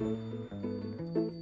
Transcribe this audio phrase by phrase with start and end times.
[0.00, 1.37] Já,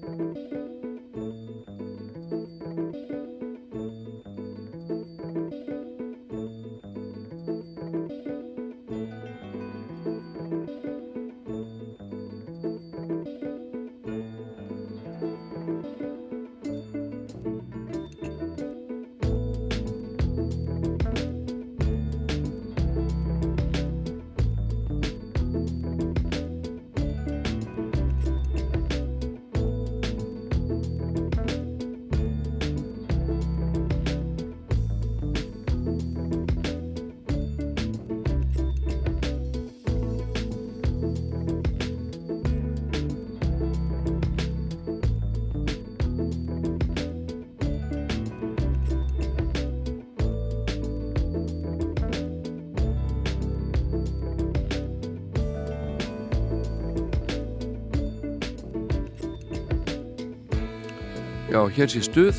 [61.72, 62.36] hér sé stuð.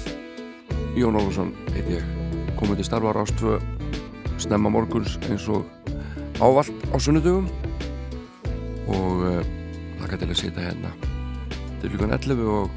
[0.97, 2.05] Jón Olsson heit ég.
[2.59, 3.57] Komið til starfa rástvö
[4.41, 5.65] snemma morguns eins og
[6.41, 7.47] ávalt á sunnudugum
[8.87, 9.41] og uh,
[10.01, 10.93] þakka til að sita hérna
[11.81, 12.69] til líkan 11 og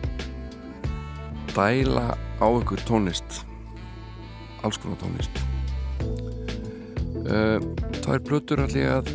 [1.54, 3.44] dæla á ykkur tónlist.
[4.64, 5.44] Alls konar tónlist.
[7.24, 7.60] Uh,
[8.00, 9.10] Það er blöttur allir að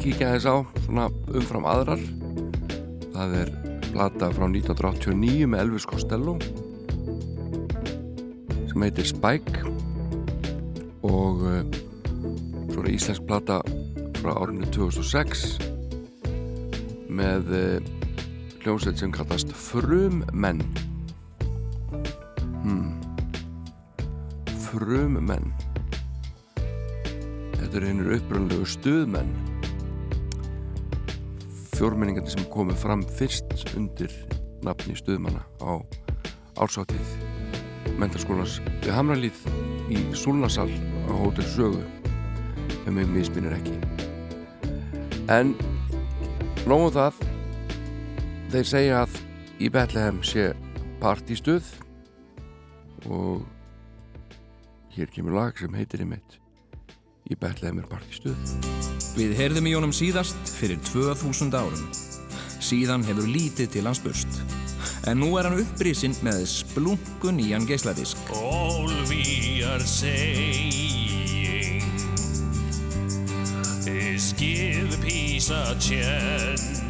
[0.00, 2.00] kíkja þess á svona umfram aðrar.
[2.02, 2.19] það
[4.00, 6.32] plata frá 1989 með Elvis Costello
[8.70, 9.66] sem heitir Spike
[11.04, 11.58] og uh,
[12.70, 13.58] svo er íslensk plata
[14.22, 15.42] frá árinu 2006
[17.12, 17.92] með uh,
[18.62, 20.64] hljómsveit sem kallast Frummenn.
[22.64, 22.96] Hmm.
[24.64, 25.52] Frummenn.
[26.56, 29.49] Þetta er einur uppröndlegu stuðmenn
[31.80, 34.12] fjórmenningandi sem komið fram fyrst undir
[34.66, 35.80] nafni stuðmanna á
[36.60, 37.14] ársáttíð
[37.96, 39.38] mentarskólans við Hamralíð
[39.88, 40.68] í Súlnasal
[41.08, 41.80] á Hótel Sögu
[42.84, 43.78] ef mig misminir ekki.
[45.32, 45.54] En
[46.68, 47.22] nógum það.
[48.52, 49.16] Þeir segja að
[49.62, 50.50] í Betlehem sé
[51.00, 51.64] partístuð
[53.08, 53.46] og
[54.92, 56.39] hér kemur lag sem heitir í mitt
[57.30, 61.86] í Betlehem er partístuð Við heyrðum í honum síðast fyrir 2000 árum.
[62.62, 64.38] Síðan hefur lítið til hans burst.
[65.10, 68.20] En nú er hann upprísinn með splunkun í hann geisladisk.
[68.38, 71.82] All we are saying
[73.90, 76.80] is give peace a chance.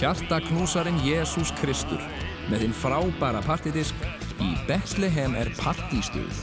[0.00, 2.00] Hjartaknúsarinn Jésús Kristur
[2.48, 3.92] með þinn frábæra partidisk
[4.40, 6.38] í Bethlehem er partístuð.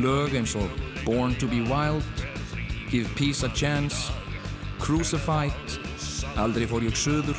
[0.00, 0.72] Lög eins og
[1.04, 2.06] Born to be Wild,
[2.88, 4.08] Give Peace a Chance,
[4.80, 5.52] Crucified,
[6.40, 7.36] Aldrei fór ég söður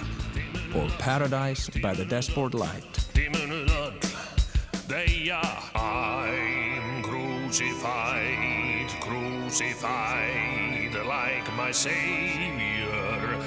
[0.78, 3.02] og Paradise by the Dashboard Light.
[3.18, 3.98] Demonur
[4.86, 5.42] deyja
[5.74, 13.42] I'm crucified, crucified like my savior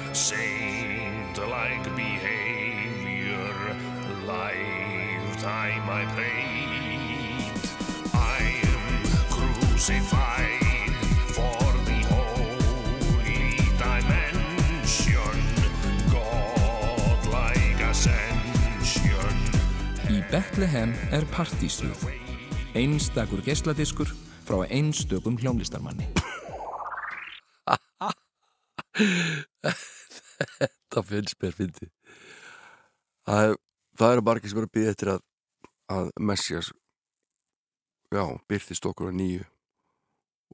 [1.33, 3.53] saint-like behavior
[4.27, 7.53] lifetime I prayed
[8.13, 8.39] I
[8.71, 8.85] am
[9.29, 10.93] crucified
[11.35, 15.39] for the holy dimension
[16.11, 19.35] God-like ascension
[20.09, 21.95] Í Bethlehem er partístuð.
[22.75, 24.11] Einstakur geisladiskur
[24.43, 26.07] frá einstökum hljómlistarmanni.
[30.91, 31.87] Þetta finnst mér fyndi
[33.23, 33.55] það,
[33.95, 35.21] það eru margir sem eru að býða eftir að,
[35.95, 36.71] að Messias
[38.11, 39.45] já, byrtist okkur á nýju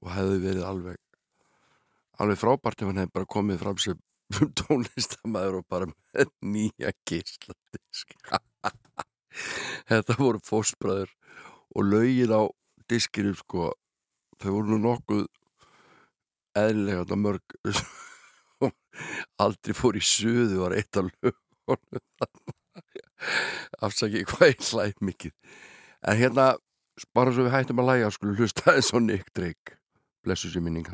[0.04, 1.02] og hefði verið alveg
[2.22, 4.04] alveg frábært ef hann hefði bara komið fram sem
[4.62, 8.14] tónlistamæður og bara með nýja gísladisk
[9.90, 11.18] þetta voru fósbræður
[11.74, 12.46] og lögin á
[12.90, 13.72] diskinu sko.
[14.38, 15.26] Þau voru nú nokkuð
[16.58, 17.58] eðlilega mörg
[19.44, 22.04] aldrei fór í suðu var eitt af lögunum.
[23.84, 25.36] Afsaki hvað ég hlæð mikið.
[26.08, 26.54] En hérna
[27.18, 29.78] bara svo við hættum að læga skulum hlusta eins og Nick Drake.
[30.26, 30.88] Blessu sér minning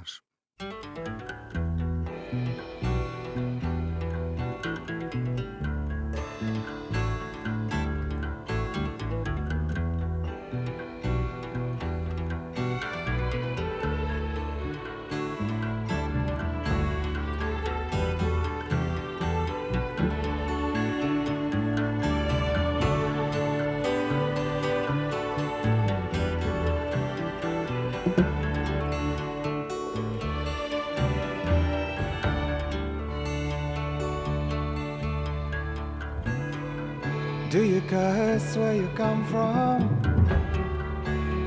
[37.54, 39.78] Do you curse where you come from?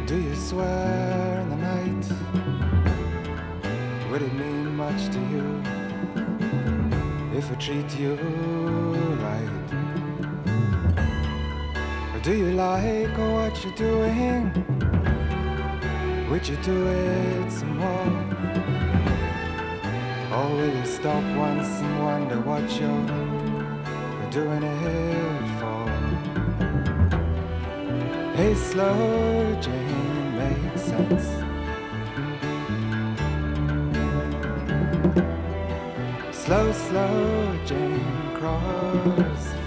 [0.07, 2.07] Do you swear in the night?
[4.09, 5.61] Would it mean much to you
[7.37, 8.15] if I treat you
[9.27, 9.51] right?
[12.15, 14.53] Or do you like what you're doing?
[16.31, 18.13] Would you do it some more?
[20.37, 23.27] Or will you stop once and wonder what you're
[24.31, 25.56] doing it
[28.39, 31.27] a slow Jane, makes sense.
[36.33, 39.66] Slow, slow Jane, cross.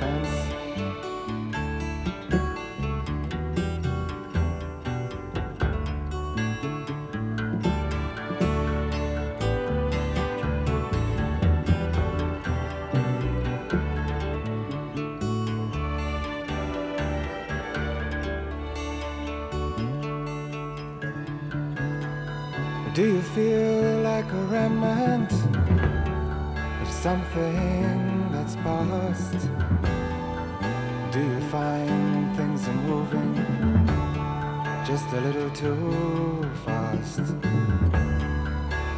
[34.89, 37.19] Just a little too fast?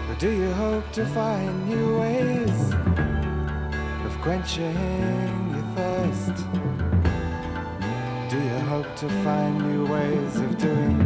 [0.09, 2.59] Or do you hope to find new ways
[4.05, 4.71] of quenching
[5.53, 6.37] your thirst?
[8.29, 10.97] Do you hope to find new ways of doing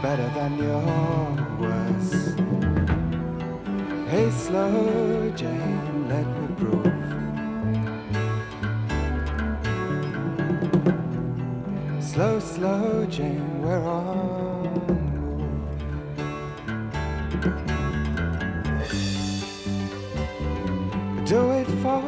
[0.00, 0.82] better than your
[1.60, 2.40] worst?
[4.08, 6.39] Hey, slow Jane, let
[12.20, 15.40] Slow, slow Jane, we're on the move.
[21.26, 22.02] Do it for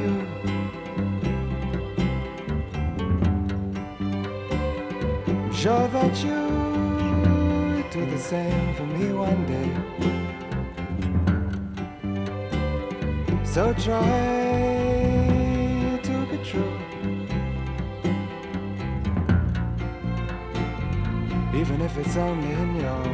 [0.00, 0.14] you.
[5.26, 9.70] I'm sure that you do the same for me one day.
[13.44, 14.77] So try
[21.58, 23.04] Even if it's only in your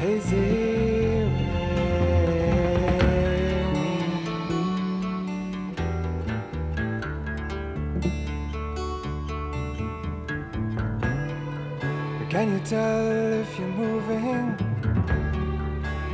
[0.00, 0.80] hazy
[12.28, 14.56] Can you tell if you're moving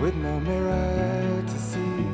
[0.02, 2.04] with no mirror to see?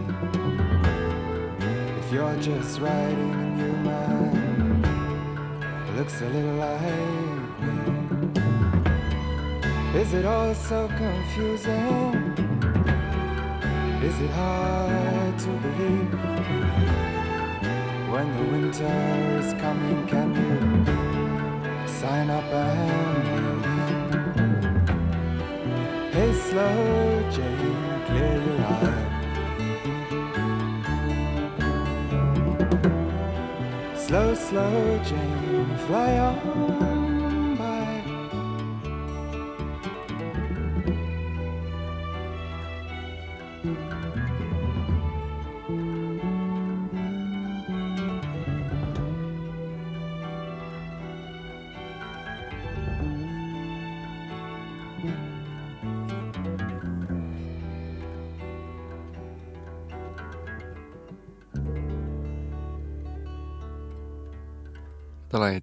[1.98, 4.84] If you're just riding new man
[5.86, 7.31] who looks a little like.
[9.94, 12.32] Is it all so confusing?
[14.02, 16.14] Is it hard to believe?
[18.10, 20.86] When the winter is coming, can you
[21.86, 23.92] sign up and leave?
[26.14, 29.02] Hey, slow Jane, clear your eye.
[33.94, 36.71] Slow, slow Jane, fly on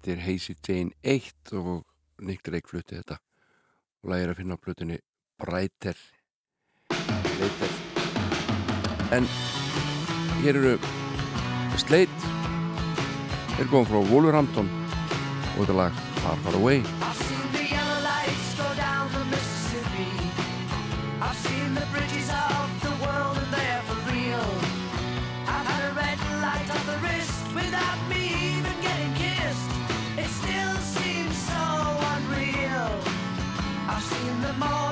[0.00, 1.84] heitir Hazy Jane 1 og
[2.20, 3.18] Nick Drake flutti þetta.
[4.02, 4.98] Og lagið er að finna á plutunni
[5.40, 5.96] Brighter
[7.40, 7.76] Later
[9.10, 9.26] en
[10.44, 10.74] hér eru
[11.80, 12.32] Slate
[13.60, 14.68] er góðan frá Wolverhampton.
[15.56, 16.80] Og þetta lag Far Far Away.
[16.80, 20.08] I've seen the yellow lights go down the Mississippi.
[21.20, 22.59] I've seen the bridges of
[34.52, 34.89] the morning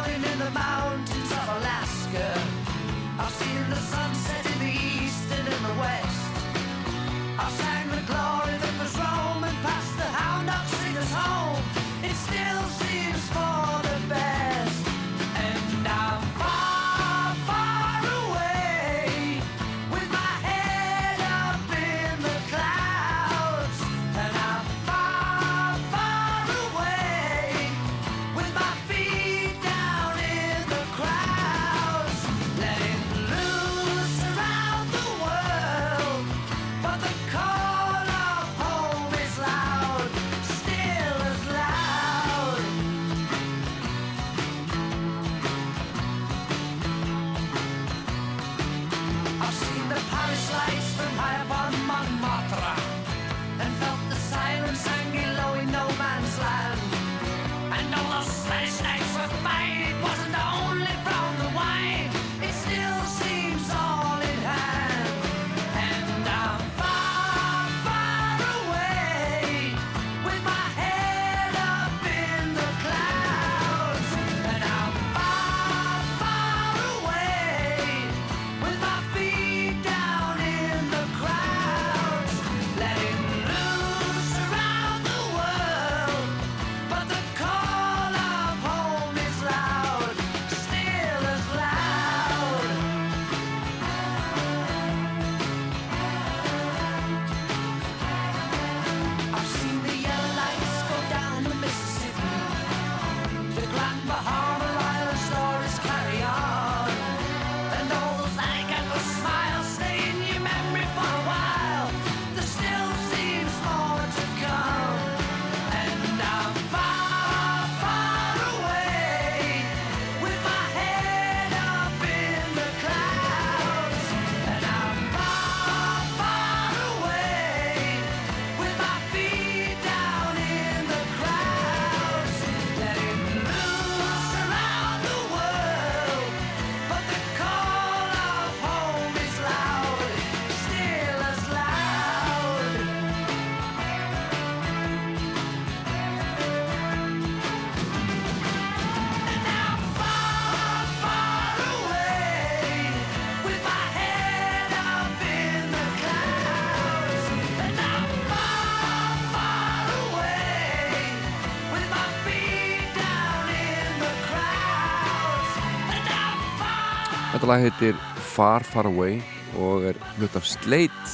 [167.38, 167.99] Þetta lag heitir
[168.33, 169.21] Far Far Away
[169.62, 171.11] og er hlut af Slate.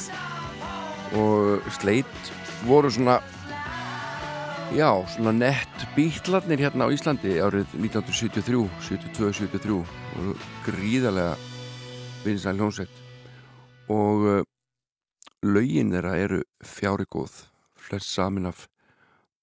[1.21, 2.31] Og Slate
[2.65, 3.19] voru svona
[4.73, 11.35] já, svona nett bítlarnir hérna á Íslandi árið 1973 72-73 og gríðarlega
[12.25, 12.97] vinsæl hljómsveit.
[13.93, 14.41] Og uh,
[15.45, 17.37] lögin þeirra eru fjári góð
[17.77, 18.65] flest samin af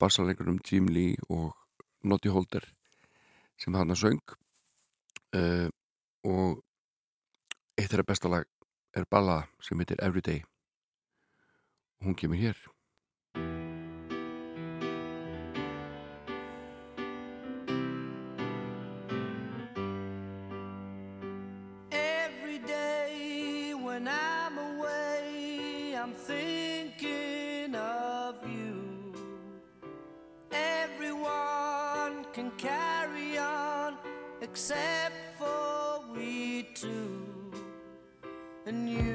[0.03, 1.55] bassalegurum Jim Lee og
[2.03, 2.67] Noddy Holder
[3.55, 4.37] sem hann að söng.
[5.31, 5.71] Uh,
[6.27, 6.59] og
[7.81, 8.49] eitt þeirra besta lag
[8.97, 10.43] er ballada sem heitir Everyday
[12.01, 12.59] og hún kemur hér
[21.93, 29.15] Every day when I'm away, I'm thinking of you.
[30.51, 33.97] Everyone can carry on
[34.43, 35.22] except
[38.73, 39.12] And you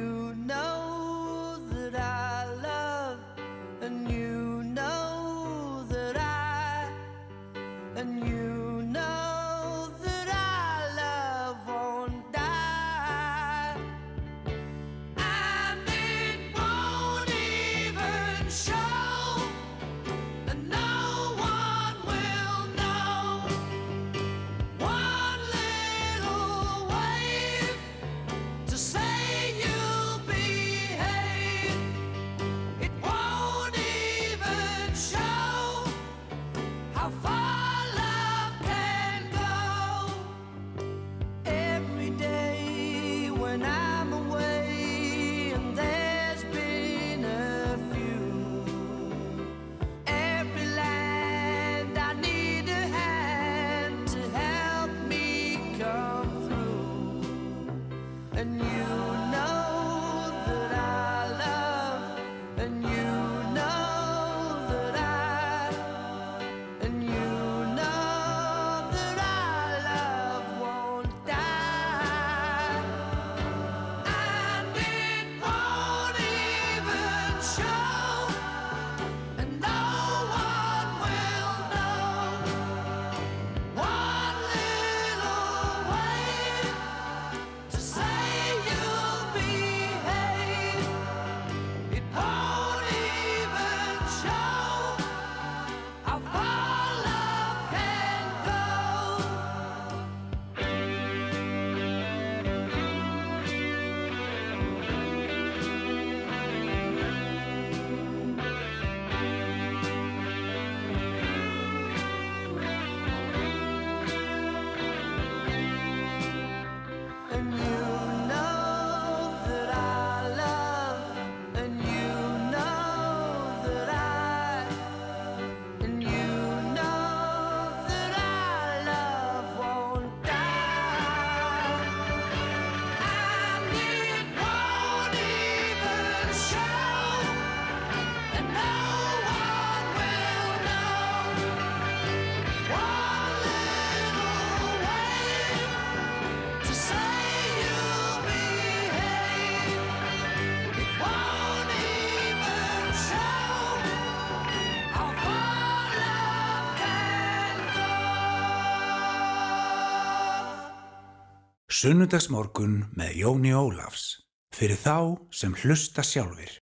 [161.78, 164.96] Sunnudagsmorgun með Jóni Ólafs fyrir þá
[165.30, 166.56] sem hlusta sjálfir.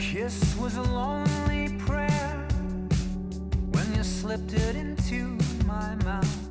[0.00, 2.48] kiss was a lonely prayer
[3.70, 5.38] when you slipped it into
[5.70, 6.48] my mouth.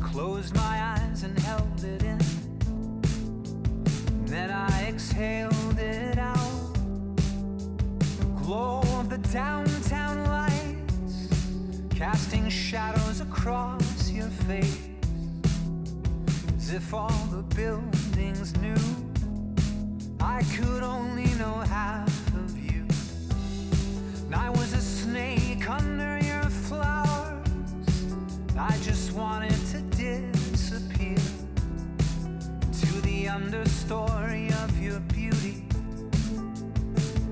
[0.00, 2.18] Closed my eyes and held it in.
[4.26, 6.74] Then I exhaled it out.
[8.42, 9.75] Glow of the lights
[11.96, 14.86] casting shadows across your face.
[16.54, 18.76] As if all the buildings knew
[20.20, 22.86] I could only know half of you.
[24.26, 27.48] And I was a snake under your flowers.
[28.58, 31.16] I just wanted to disappear
[32.80, 35.64] to the understory of your beauty,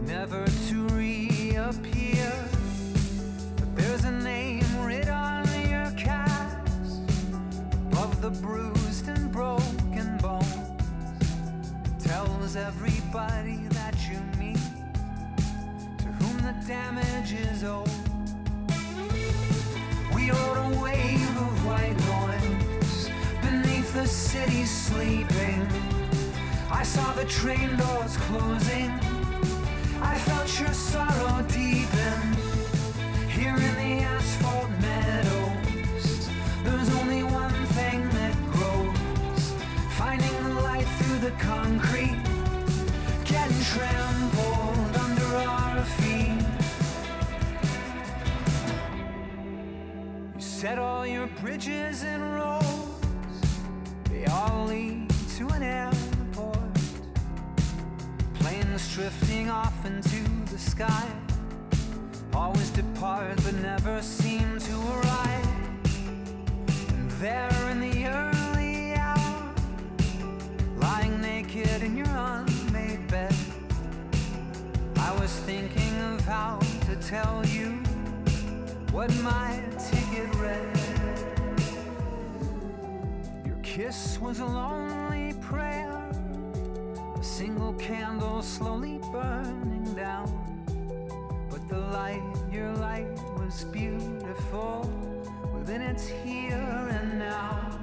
[0.07, 0.47] never
[8.25, 10.83] the bruised and broken bones
[12.03, 14.65] tells everybody that you meet
[15.99, 17.87] to whom the damage is owed.
[20.15, 23.11] We rode a wave of white noise
[23.43, 25.69] beneath the city sleeping.
[26.71, 28.91] I saw the train doors closing.
[30.01, 32.21] I felt your sorrow deepen.
[33.29, 33.74] Hearing
[41.39, 42.23] concrete,
[43.25, 46.45] getting trampled under our feet.
[50.35, 53.47] You set all your bridges and roads,
[54.11, 56.59] they all lead to an airport.
[58.35, 61.07] Planes drifting off into the sky,
[62.33, 65.49] always depart but never seem to arrive.
[66.89, 68.34] And there in the early
[71.85, 73.35] in your unmade bed,
[74.97, 77.73] I was thinking of how to tell you
[78.91, 80.79] what my ticket read.
[83.45, 86.11] Your kiss was a lonely prayer,
[87.21, 90.27] a single candle slowly burning down.
[91.51, 94.89] But the light, your light was beautiful
[95.53, 97.74] within its here and now.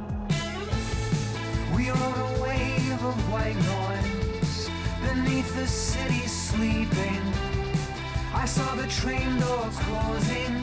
[1.76, 4.70] We rode a wave of white noise
[5.02, 7.22] beneath the city sleeping.
[8.34, 10.56] I saw the train doors closing.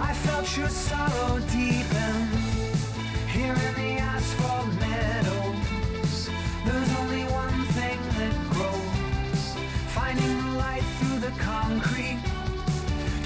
[0.00, 2.28] I felt your sorrow deepen.
[3.28, 6.30] Here in the asphalt meadows,
[6.64, 9.42] there's only one thing that grows.
[9.88, 12.22] Finding the light through the concrete,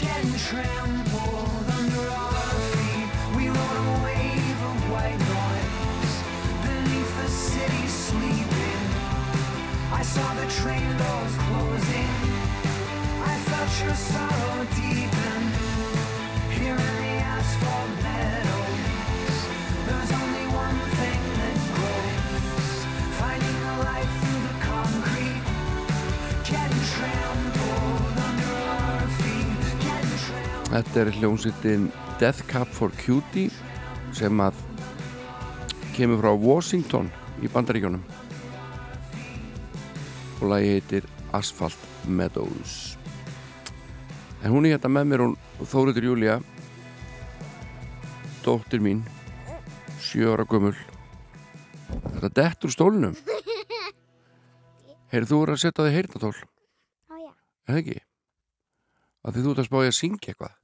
[0.01, 1.62] getting trampled
[10.03, 12.11] I saw the train doors closing.
[13.23, 15.43] I felt your sorrow deepen.
[16.59, 19.39] Here in the asphalt meadows,
[19.87, 22.75] there's only one thing that grows.
[23.21, 25.43] Finding the light through the concrete,
[26.51, 30.73] getting trampled under our feet, getting trampled.
[30.75, 31.87] Þetta er hljómsveitin
[32.19, 33.55] Death Cab for Cutie
[34.11, 34.59] sem að
[35.95, 38.03] kemur frá Washington í Bandaríkjónum
[40.43, 41.79] og lagi heitir Asphalt
[42.11, 42.97] Meadows
[44.43, 45.37] en hún er hérna með mér hún
[45.71, 46.39] Þóriður Júlia
[48.43, 49.05] dóttir mín
[50.03, 50.75] sjö ára gömul
[51.87, 53.15] þetta dett úr stólnum
[55.13, 57.99] heyrðu þú voru að setja þig heyrnatól það ekki?
[59.23, 60.57] að því þú ert að spáði að syngja eitthvað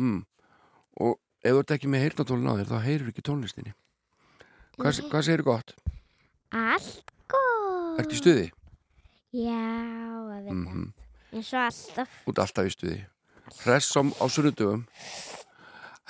[0.00, 0.20] hmm.
[1.04, 3.76] og ef þú ert ekki með heyrnatólin á þér þá heyrir ekki tónlistinni
[4.78, 5.76] hvað, hvað segir gott?
[6.54, 7.63] Allt góð.
[8.00, 8.46] Ertu í stuði?
[9.34, 9.58] Já,
[10.34, 10.54] að vita.
[10.60, 10.92] Mm
[11.34, 12.10] Eins og alltaf.
[12.30, 12.98] Út alltaf í stuði
[13.64, 14.84] Hress á, á sunnudögum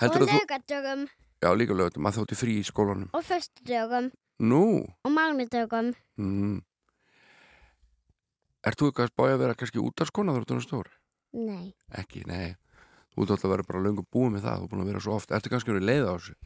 [0.05, 1.07] Og laugadögum.
[1.41, 4.11] Já, líka lögutum að þótti frí í skólanum Og föstudögum.
[4.45, 4.61] Nú
[5.05, 5.93] Og mánudögum.
[6.21, 6.59] mm.
[8.65, 10.93] Ert þú eitthvað að spája að vera kannski útarskona þegar þú erum stór?
[11.37, 11.73] Nei.
[12.01, 12.55] Ekki, nei
[13.15, 15.03] Þú ert alltaf að vera bara löngu búið með það Þú er búin að vera
[15.05, 16.37] svo oft Ertu kannski verið leið á þessu?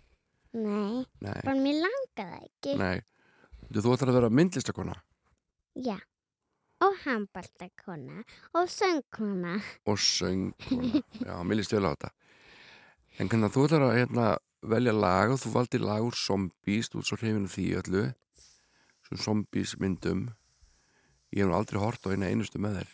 [0.59, 1.03] Nei.
[1.27, 2.79] Nei, Bara mér langaði ekki.
[2.79, 2.97] nei
[3.75, 4.95] Þú ætlar að vera myndlistakona
[5.79, 5.97] Já.
[6.83, 8.23] Og handbaltakona.
[8.55, 9.57] Og söngkona.
[9.87, 12.11] og söngkona Já, mér líst vel á þetta
[13.19, 14.27] En hvernig þú ætlar að hérna,
[14.63, 18.05] velja lag og þú valdir lag úr zombies þú ert svo hrifinu því öllu
[19.09, 20.29] svo zombies myndum
[21.35, 22.93] Ég hef nú aldrei hort á eina einustu með þér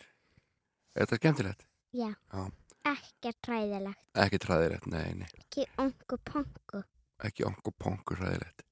[0.95, 1.65] Er þetta skemmtilegt?
[1.95, 2.09] Já.
[2.33, 2.43] Já.
[2.85, 4.01] Ekkert træðilegt.
[4.13, 6.81] Ekki træðilegt, nei, nei Ekki ongu pongu.
[7.25, 8.65] Ekki onko ponkur træðilegt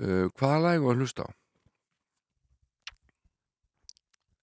[0.00, 1.30] uh, Hvaða lag var hlusta á?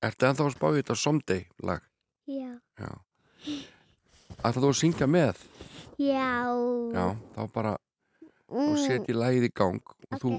[0.02, 1.82] Ertu ennþá að spá í þetta Someday lag?
[2.28, 2.58] Já.
[2.80, 2.92] Já
[4.42, 5.42] Ætlar þú að syngja með?
[6.02, 6.34] Já.
[6.96, 7.78] Já, þá bara
[8.52, 8.68] Mm.
[8.74, 9.80] og setji lagið í gang
[10.12, 10.30] og þú,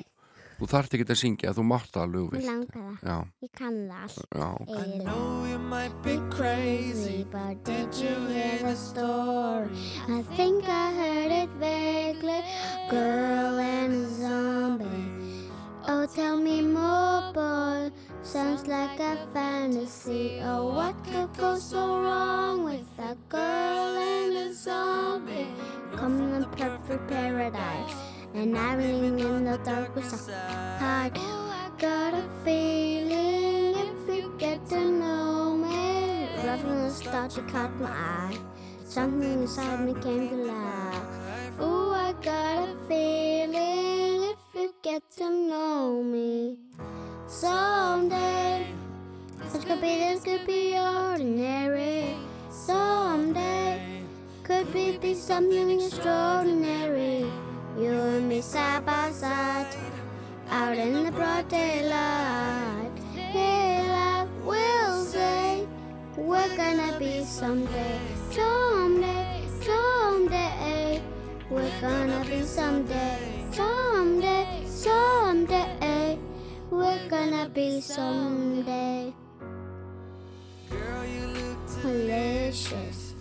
[0.58, 2.48] þú þarft ekki að syngja þú mátt það alveg Mér vilt.
[2.50, 2.96] langar það.
[3.08, 4.26] Já, Ég kann það allt.
[4.34, 5.04] já, Eiginlega.
[5.04, 9.70] know you might be crazy, but did you hear the story?
[10.08, 12.42] I think I heard it vaguely.
[12.90, 15.48] Girl and a zombie.
[15.88, 17.90] Oh, tell me more, boy.
[18.22, 20.40] Sounds like a fantasy.
[20.42, 25.48] Oh, what could go so wrong with a girl and a zombie?
[25.96, 27.94] Come the perfect paradise.
[28.34, 30.34] And I'm in the dark with a
[30.80, 31.10] I
[31.82, 36.28] Got a feeling if you get to know me.
[36.36, 38.38] The start, you caught my eye.
[38.84, 41.60] Something inside me came to life.
[41.60, 46.56] Ooh, I got a feeling if you get to know me.
[47.32, 48.66] Someday,
[49.40, 52.14] this could be, this could be ordinary.
[52.50, 54.02] Someday,
[54.44, 57.24] could be, be something extraordinary.
[57.78, 59.74] You and me side by side,
[60.50, 62.92] out in the broad daylight.
[63.34, 65.66] Life will say,
[66.18, 67.98] we're gonna be someday,
[68.30, 71.02] someday, someday.
[71.48, 73.18] We're gonna be someday,
[73.52, 75.31] someday, someday.
[77.54, 79.12] Be someday.
[81.82, 83.14] Delicious.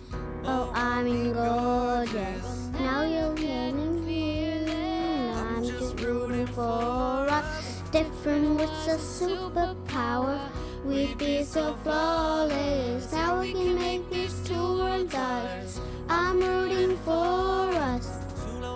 [0.44, 2.70] Oh, I mean gorgeous.
[2.80, 5.34] Now you're getting feeling.
[5.36, 7.82] I'm just rooting for us.
[7.90, 10.40] Different with a superpower.
[10.82, 13.12] We'd be so flawless.
[13.12, 15.78] How we can make these two worlds ours.
[16.08, 18.08] I'm rooting for us.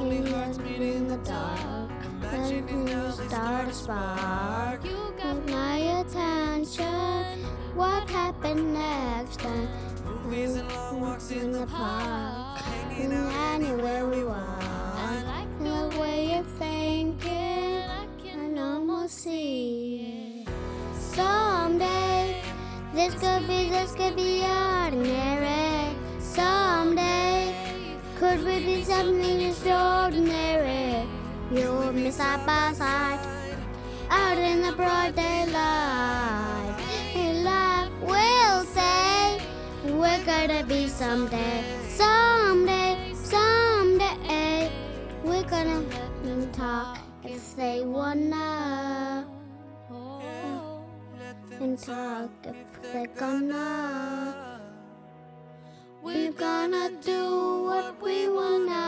[0.02, 1.90] We just meet in the dark.
[2.20, 4.95] Letting you start a spark.
[5.34, 7.44] My attention.
[7.74, 9.68] What happened next time?
[10.04, 12.58] Movies and long walks in the park.
[12.58, 14.62] Hanging out anywhere we want.
[14.62, 20.48] I like The way you're thinking, I can almost see it.
[20.94, 22.40] Someday,
[22.94, 25.96] this could be, this could be ordinary.
[26.20, 27.52] Someday,
[28.16, 31.06] could we be something extraordinary?
[31.52, 33.20] You and me side by side,
[34.10, 36.76] out in the broad daylight.
[37.14, 37.44] And
[38.02, 39.40] will say,
[39.84, 44.70] we're gonna be someday, someday, someday.
[45.24, 49.26] We're gonna let them talk if they wanna.
[51.58, 52.56] And talk if
[52.92, 54.60] they're gonna.
[56.02, 58.84] We're gonna do what we wanna.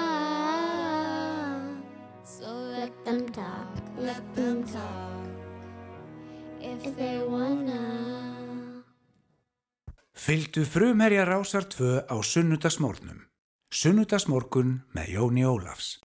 [2.22, 5.26] So let them talk, let them talk.
[6.60, 7.82] If they wanna.
[10.14, 13.18] Fylgdu frumherja rásar 2 á sunnudagsmórnum.
[13.70, 15.98] Sunnudagsmorgun með Jóni Ólafs.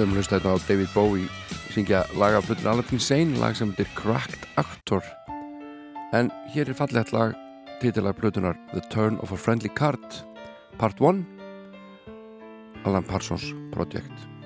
[0.00, 1.26] Við erum hlustað þetta á David Bowie
[1.74, 5.04] syngja lag af hlutin Aladdin Sane lag sem heitir Cracked Actor.
[6.16, 7.34] En hér er fallegt lag
[7.82, 10.00] titilar hlutunar The Turn of a Friendly Card
[10.80, 11.20] Part 1
[12.88, 14.39] Alan Parsons Project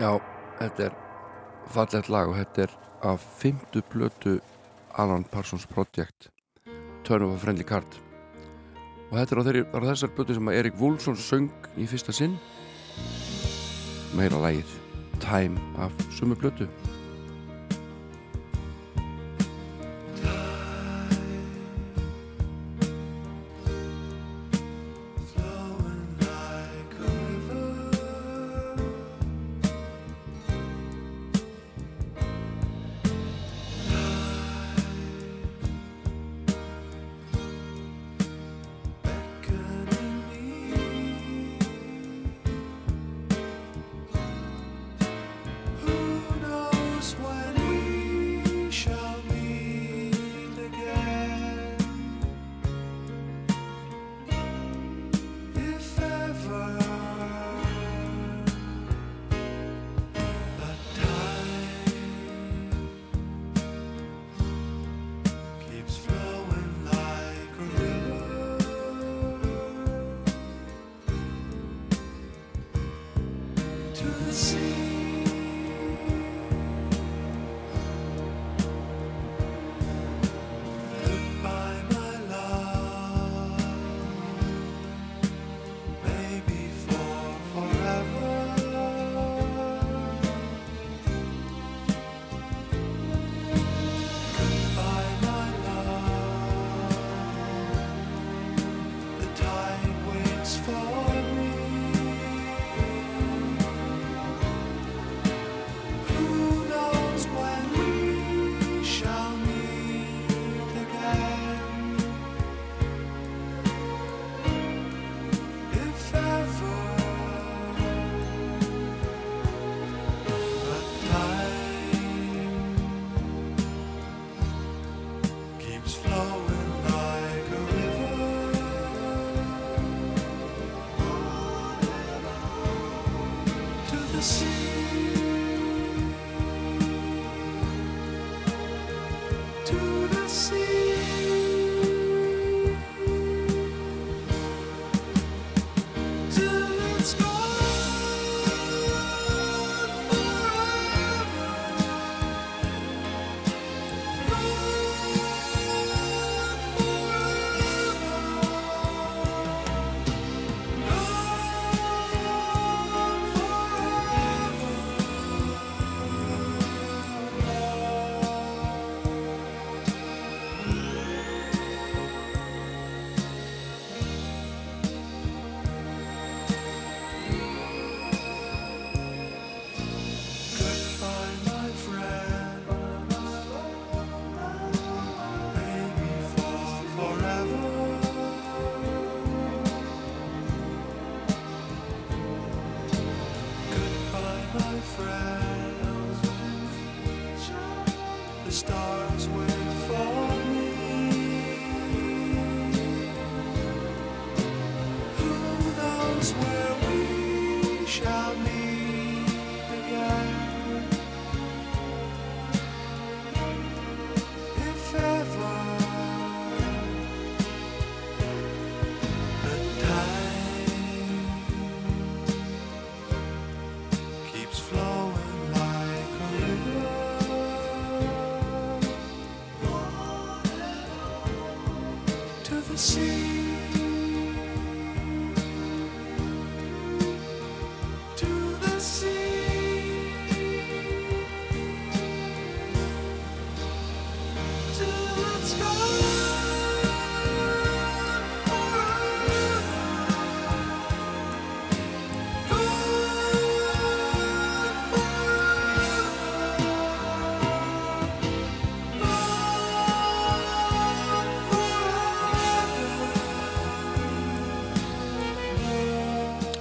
[0.00, 0.14] Já,
[0.56, 0.94] þetta er
[1.74, 2.70] fallegt lag og þetta er
[3.04, 4.38] af fymtu blötu
[4.96, 6.30] Alan Parsons Project
[7.04, 7.98] Turn of a Friendly Card.
[9.10, 12.38] Og þetta er á, þeirri, á þessar blötu sem Erik Wulfsson söng í fyrsta sinn.
[14.16, 14.72] Meira lægið
[15.20, 16.70] Time af sumu blötu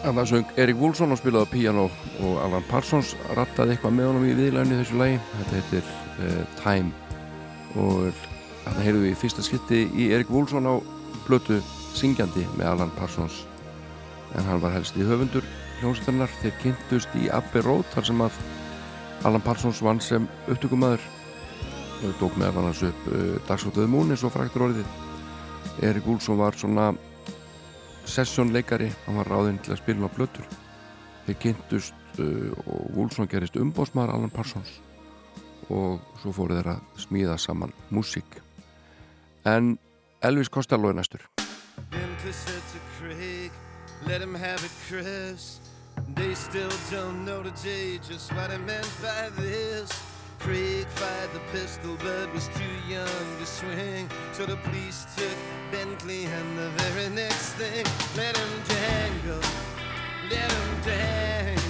[0.09, 1.83] Annað söng Erik Wúlsson og spilaði piano
[2.25, 5.17] og Alan Parsons rattaði eitthvað með honum í viðlæðinu þessu lagi.
[5.35, 5.89] Þetta heitir
[6.25, 6.93] uh, Time.
[7.77, 8.23] Og
[8.63, 10.81] þarna heyrðum við fyrsta skipti í Erik Wúlsson á
[11.27, 11.59] blötu
[11.93, 13.43] syngjandi með Alan Parsons.
[14.33, 15.45] En hann var helst í höfundur
[15.83, 18.39] hljómsveitarnar þeir kynntust í Abbey Road þar sem að
[19.29, 21.05] Alan Parsons vann sem upptökumæður
[22.07, 24.89] og tók meðal annars upp uh, Dagsóttuðu Múni svo fræktur orðið.
[25.85, 26.95] Erik Wúlsson var svona
[28.09, 30.47] sessjónleikari, hann var ráðinn til að spila á blötur
[31.27, 34.79] þeir kynntust uh, og Wúlsson gerist umbósmaður Alan Parsons
[35.69, 38.39] og svo fóru þeir að smíða saman músík
[39.49, 39.77] en
[40.25, 41.25] Elvis Costello er næstur
[44.07, 45.59] let him have it, Chris.
[46.15, 50.18] They still don't know today just what he meant by this.
[50.39, 54.09] Craig fired the pistol but was too young to swing.
[54.31, 55.37] So the police took
[55.71, 57.85] Bentley and the very next thing,
[58.15, 59.41] let him dangle,
[60.29, 61.68] let him dangle.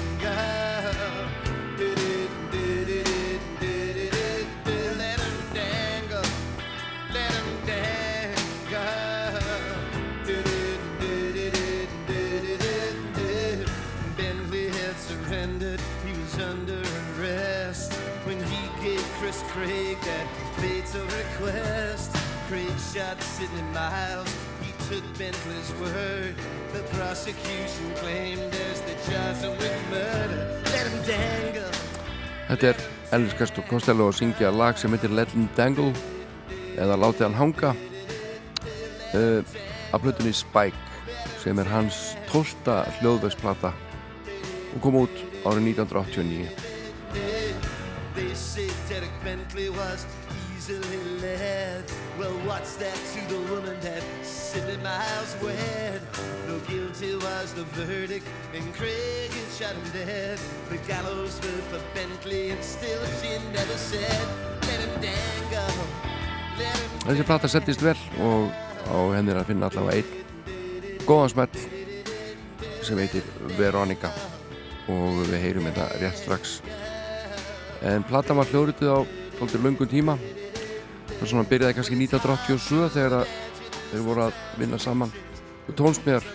[20.06, 20.28] That
[20.60, 22.16] fatal request.
[22.48, 24.32] Craig shot Sidney Miles,
[24.62, 26.36] he took Bentley's word.
[26.74, 30.62] The prosecution claimed there's the charge with murder.
[30.66, 31.70] Let him dangle.
[32.50, 32.80] Þetta er
[33.14, 35.92] Elvis Costello að syngja lag sem heitir Let Him Dangle
[36.78, 37.76] eða Látið hann hanga
[39.14, 39.42] uh,
[39.94, 40.78] af plötunni Spike
[41.44, 43.74] sem er hans tólta hljóðvegsplata
[44.74, 46.69] og kom út árið 1989 They say
[48.90, 50.04] Derek Bentley was
[50.58, 51.84] easily led.
[52.18, 56.02] Well, what's that to the woman that Sidney Miles wed?
[56.48, 58.26] No guilty was the verdict,
[58.56, 60.40] and Craig had shot him dead.
[60.70, 64.28] The gallows were for Bentley, and still she never said,
[64.64, 65.86] Let him dangle,
[67.06, 68.50] Þessi plata settist vel og
[68.90, 71.56] á henni er að finna allavega einn góðan smett
[72.84, 73.24] sem heitir
[73.56, 74.12] Veronica
[74.92, 76.58] og við heyrum þetta rétt strax
[77.82, 79.00] en platan var hljóðrituð á
[79.40, 80.18] tóltir löngun tíma.
[81.20, 83.28] Er svona byrjaði kannski 1987 þegar
[83.92, 85.12] þeir voru að vinna saman.
[85.68, 86.26] Og tónsmjar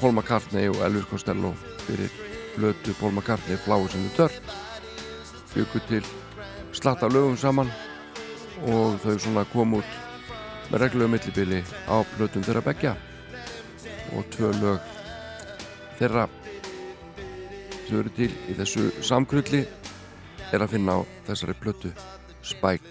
[0.00, 1.54] Paul McCartney og Elvis Costello
[1.86, 2.12] fyrir
[2.56, 4.54] blötu Paul McCartney Flowers in the Dirt.
[5.54, 6.06] Byggu til
[6.74, 7.70] slatta lögum saman
[8.66, 10.00] og þau svona kom út
[10.70, 12.94] með reglulegu millibili á blötum þeirra begja
[14.14, 14.90] og tvö lög
[15.98, 16.28] þeirra
[17.84, 19.64] sem eru til í þessu samkrulli
[20.54, 21.90] er að finna á þessari blötu
[22.44, 22.88] Spike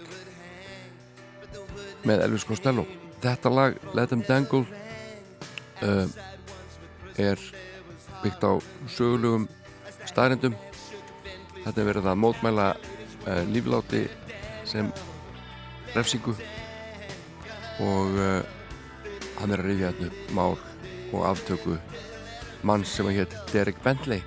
[2.03, 2.86] með Elvis Costello.
[3.24, 4.66] Þetta lag Let Them Dangle
[5.84, 6.07] uh,
[7.18, 7.39] er
[8.24, 8.53] byggt á
[8.91, 9.47] sögulegum
[10.07, 10.55] staðrindum
[11.64, 14.03] þetta er verið að mótmæla uh, lífláti
[14.68, 14.89] sem
[15.93, 16.36] refsingu
[17.84, 18.41] og uh,
[19.39, 20.57] hann er að rifja þetta mál
[21.14, 21.78] og aftöku
[22.66, 24.24] mann sem að hétt Derek Bentley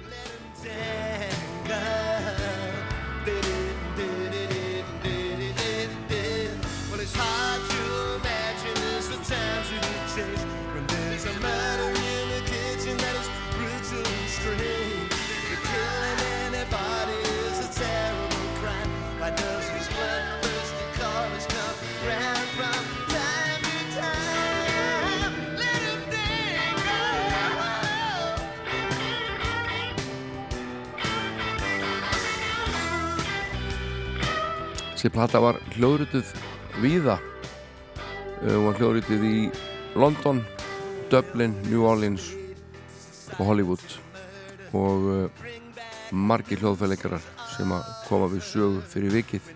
[35.06, 36.30] Þessi plata var hljóðrituð
[36.82, 39.42] víða uh, og var hljóðrituð í
[39.94, 40.40] London,
[41.12, 42.24] Dublin, New Orleans
[43.36, 43.84] og Hollywood.
[44.74, 45.46] Og uh,
[46.10, 49.52] margir hljóðfæleikarar sem að koma við sögu fyrir vikið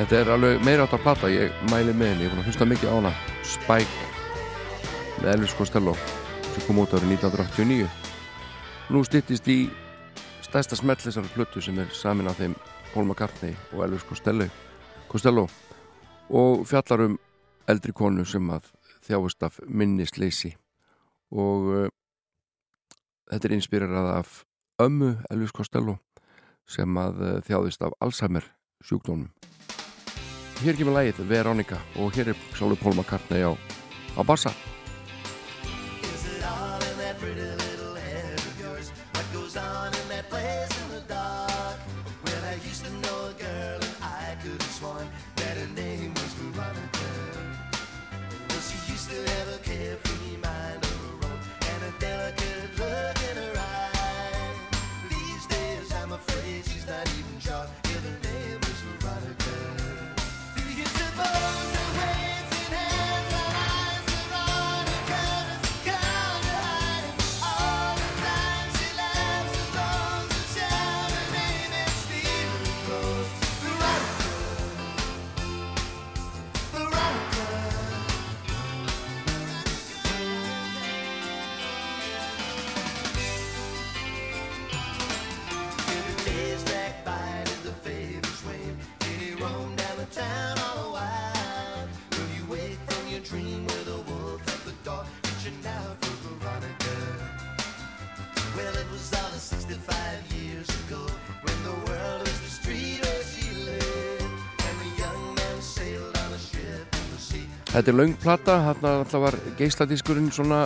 [0.00, 2.46] Þetta er alveg meira átt að plata, ég mæli með henni, ég er búin að
[2.48, 3.10] hlusta mikið á hana.
[3.44, 4.06] Spike
[5.20, 5.92] með Elvis Costello
[6.54, 7.88] sem kom út árið 1989
[8.90, 9.58] Nú styttist í
[10.42, 12.54] stærsta smell þessari plötu sem er samin af þeim
[12.94, 14.46] Paul McCartney og Elvis Costello,
[15.10, 15.44] Costello
[16.32, 17.18] og fjallar um
[17.68, 18.70] eldri konu sem að
[19.04, 20.54] þjáist af minnisleysi.
[21.30, 21.90] Og uh,
[23.28, 24.32] þetta er inspirerað af
[24.80, 26.00] ömmu Elvis Costello
[26.64, 28.48] sem að uh, þjáðist af Alzheimer
[28.80, 29.28] sjúkdónum
[30.60, 33.56] Hér kemur lægið Veronica og hér er sjálfur Paul McCartney á,
[34.12, 34.52] á bassa
[107.70, 110.64] Þetta er laung plata, hérna alltaf var geisladiskurinn svona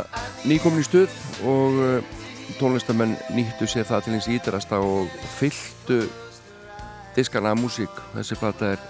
[0.49, 1.13] nýkomin í stuð
[1.45, 2.15] og uh,
[2.57, 5.99] tónlistamenn nýttu sér það til eins ídrasta og fylltu
[7.13, 8.01] diskana af músík.
[8.15, 8.87] Þessi plata er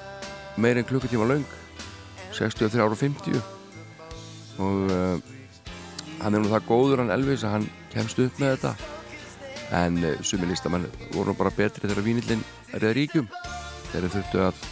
[0.54, 1.42] meir en klukkutíma laung,
[2.38, 3.42] 63 ára og 50
[4.62, 5.18] og uh,
[6.22, 8.76] hann er nú það góður hann Elvis að hann kemst upp með þetta.
[9.80, 10.86] En uh, sumi listamenn
[11.16, 13.28] voru bara betri þegar vínillinn er eða ríkjum.
[13.90, 14.64] Þeir þurftu að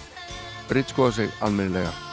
[0.71, 2.12] brittskoða sig almennilega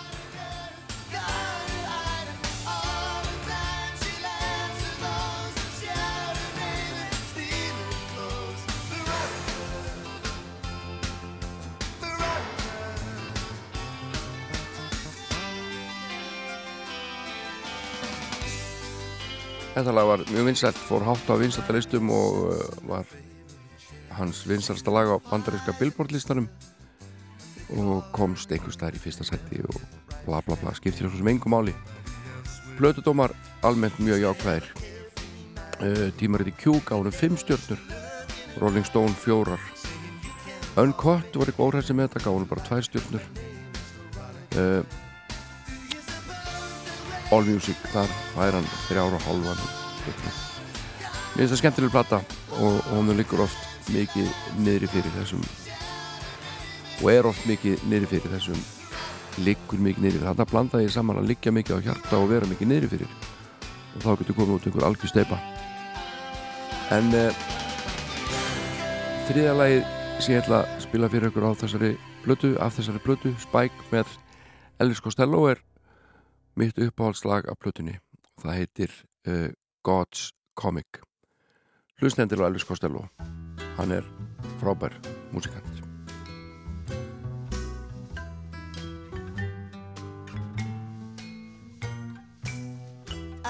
[19.79, 23.05] Þetta lag var mjög vinsælt, fór hátt á vinsæltalistum og uh, var
[24.11, 26.49] hans vinsælsta lag á bandaríska billboardlistanum
[27.79, 29.79] og komst einhvers staðar í fyrsta seti og
[30.25, 31.71] bla bla bla, skiptir svo sem engum máli.
[32.75, 33.31] Plötudómar
[33.63, 34.67] almennt mjög jákvæðir.
[35.79, 37.79] Uh, Tímariti Q gáðum 5 stjörnur,
[38.59, 39.55] Rolling Stone 4.
[40.83, 43.31] Uncut var eitthvað óhæðsum með þetta, gáðum bara 2 stjörnur.
[47.29, 49.59] Uh, All Music, þar fær hann þrjára hálfan.
[50.09, 52.21] Mér finnst það skemmtileg plata
[52.57, 54.29] og, og hún liggur oft mikið
[54.65, 55.43] niðri fyrir þessum
[56.99, 58.59] og er oft mikið niðri fyrir þessum
[59.45, 60.27] liggur mikið niðri fyrir.
[60.31, 63.15] Þarna blanda ég saman að liggja mikið á hjarta og vera mikið niðri fyrir.
[63.95, 65.39] Og þá getur komið út einhver algjör steipa
[66.89, 67.47] en uh,
[69.29, 69.83] þriðja lagið
[70.19, 71.91] sem ég ætla að spila fyrir ykkur á þessari
[72.25, 74.17] blötu, af þessari blötu Spike með
[74.81, 75.61] Elvis Costello er
[76.55, 77.99] mitt uppáhaldslag af plötunni
[78.41, 78.95] það heitir
[79.27, 79.49] uh,
[79.83, 81.03] God's Comic
[82.01, 83.07] hlusnendir á Elvis Costello
[83.77, 84.05] hann er
[84.59, 84.95] frábær
[85.31, 85.79] músikant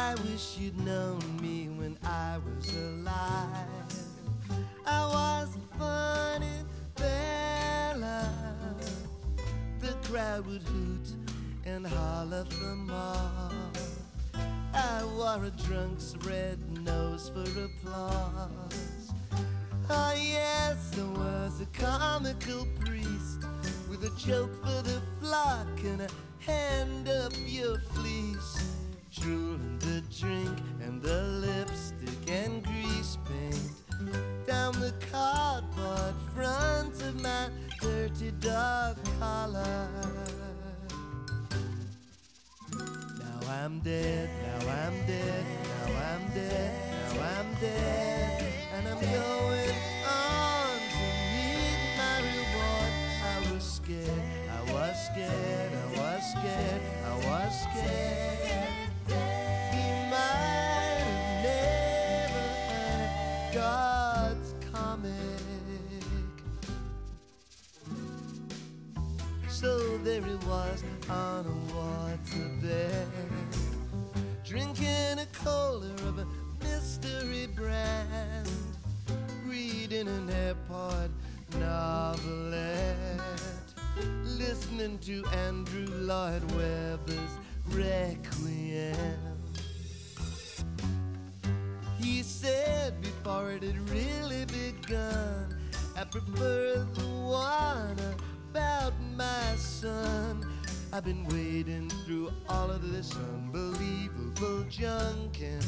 [0.09, 3.93] I wish you'd known me when I was alive.
[4.85, 6.63] I was a funny
[6.95, 8.27] fella.
[9.81, 11.18] The crowd would hoot
[11.69, 13.51] and holler the more.
[14.73, 19.11] I wore a drunk's red nose for applause.
[19.89, 23.45] Oh yes, I was a comical priest
[23.89, 26.07] with a joke for the flock and a
[26.39, 28.73] hand up your fleece.
[29.11, 37.49] Drooling the drink and the lipstick and grease paint down the cardboard front of my
[37.81, 39.87] dirty dog collar.
[43.49, 49.75] I'm dead, now I'm dead, now I'm dead, now I'm dead, and I'm going
[50.05, 52.93] on to meet my reward.
[53.25, 58.77] I was scared, I was scared, I was scared, I was scared.
[59.73, 63.09] He might have never heard
[63.55, 65.13] God's comic.
[69.49, 71.73] So there he was on a
[72.39, 73.05] waterbed,
[74.45, 76.27] drinking a cola of a
[76.63, 78.49] mystery brand,
[79.45, 81.11] reading an airport
[81.59, 83.19] novelette,
[84.23, 87.37] listening to Andrew Lloyd Webber's
[87.69, 89.17] Requiem.
[91.99, 95.57] He said before it had really begun,
[95.97, 97.97] I prefer the one
[98.51, 100.58] about my son.
[100.91, 105.63] I've been wading through all of this unbelievable junk and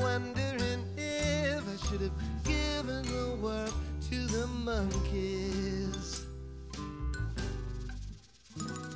[0.00, 3.74] wondering if I should have given the world
[4.08, 6.24] to the monkeys.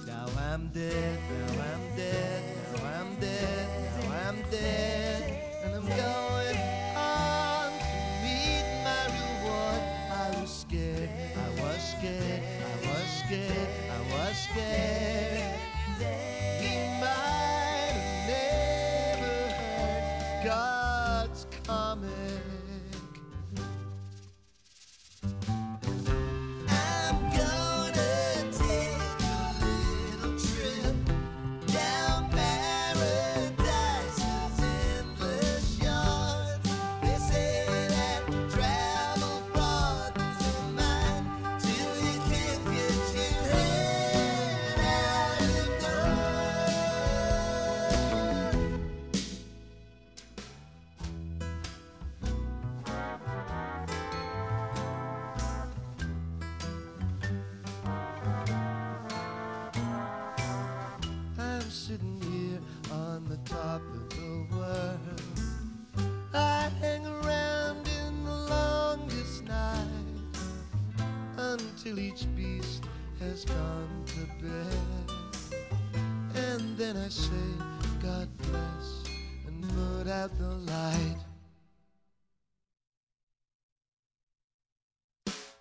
[0.07, 2.43] Now I'm dead, now I'm dead,
[2.75, 3.69] now I'm dead,
[4.01, 6.57] now I'm dead, and I'm going
[6.97, 9.83] on to meet my reward.
[10.11, 15.38] I was scared, I was scared, I was scared, I was scared.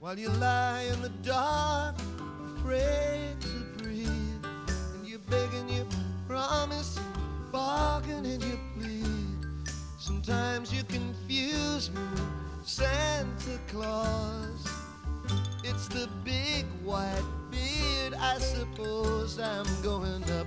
[0.08, 1.98] While you lie in the dark,
[2.56, 4.46] afraid to breathe,
[4.94, 5.86] and you beg and you
[6.30, 6.98] promise,
[7.52, 9.70] bargain and you plead.
[10.00, 14.66] Sometimes you confuse me with Santa Claus.
[15.66, 19.38] It's the big white beard, I suppose.
[19.38, 20.47] I'm going up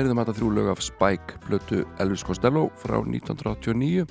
[0.00, 4.06] heyrðum þetta þrjú lög af Spike plötu Elvis Costello frá 1989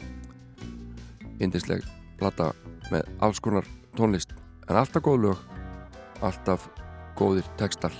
[1.41, 1.81] Indisleg
[2.19, 2.51] plata
[2.91, 3.65] með alls konar
[3.97, 4.35] tónlist
[4.67, 5.39] en alltaf góð lög
[6.21, 6.67] alltaf
[7.17, 7.95] góðir textar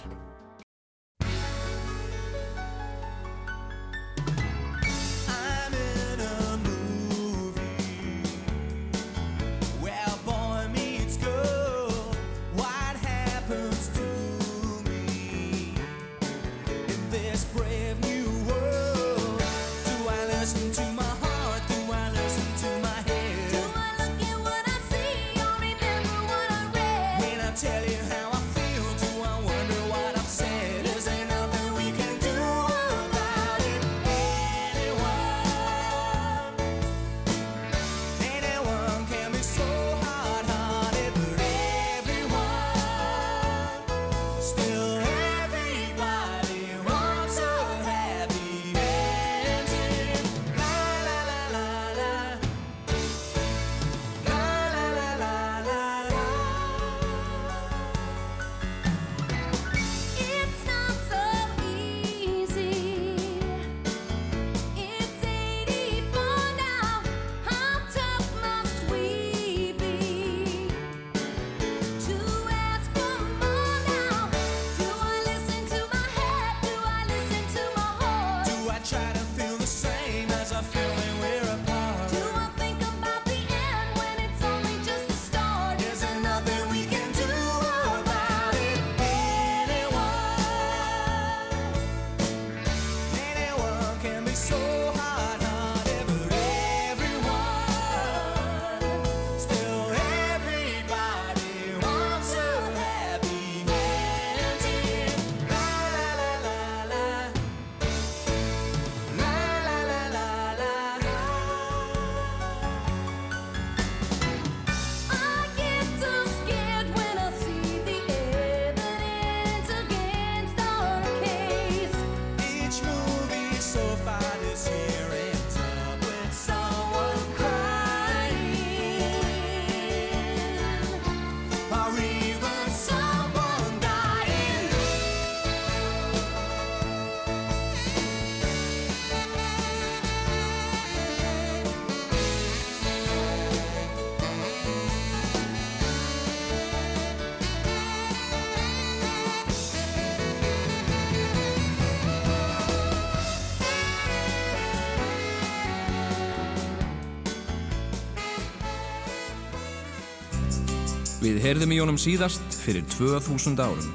[161.30, 163.90] Við heyrðum í honum síðast fyrir 2000 árum.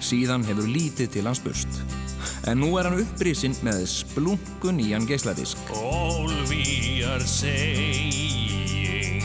[0.00, 1.68] Síðan hefur lítið til hans bust.
[2.48, 5.60] En nú er hann upprisinn með splunkun í hann geisladisk.
[5.76, 9.20] All we are saying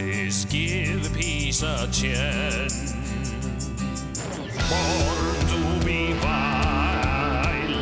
[0.00, 2.96] is give peace a chance.
[4.70, 7.76] Born to be wild.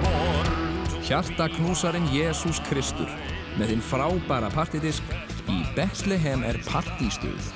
[0.00, 0.48] Born
[0.88, 3.12] to Hjartaknúsarinn Jésús Kristur
[3.58, 5.02] með þinn frábæra partidisk
[5.50, 7.50] í Bethlehem er partístuð.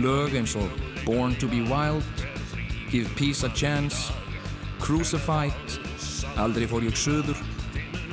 [0.00, 0.70] Lög eins og
[1.04, 2.04] Born to be Wild,
[2.90, 4.12] Give Peace a Chance,
[4.80, 5.54] Crucified,
[6.40, 7.38] Aldrei fór ég söður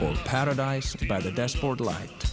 [0.01, 2.25] og Paradise by the Dashboard Light.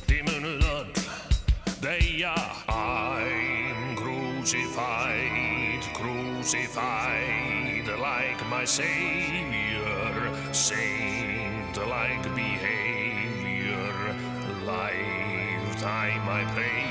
[2.69, 7.55] I'm crucified, crucified
[8.01, 12.14] like my Savior, saint like
[15.85, 16.84] lifetime I pray.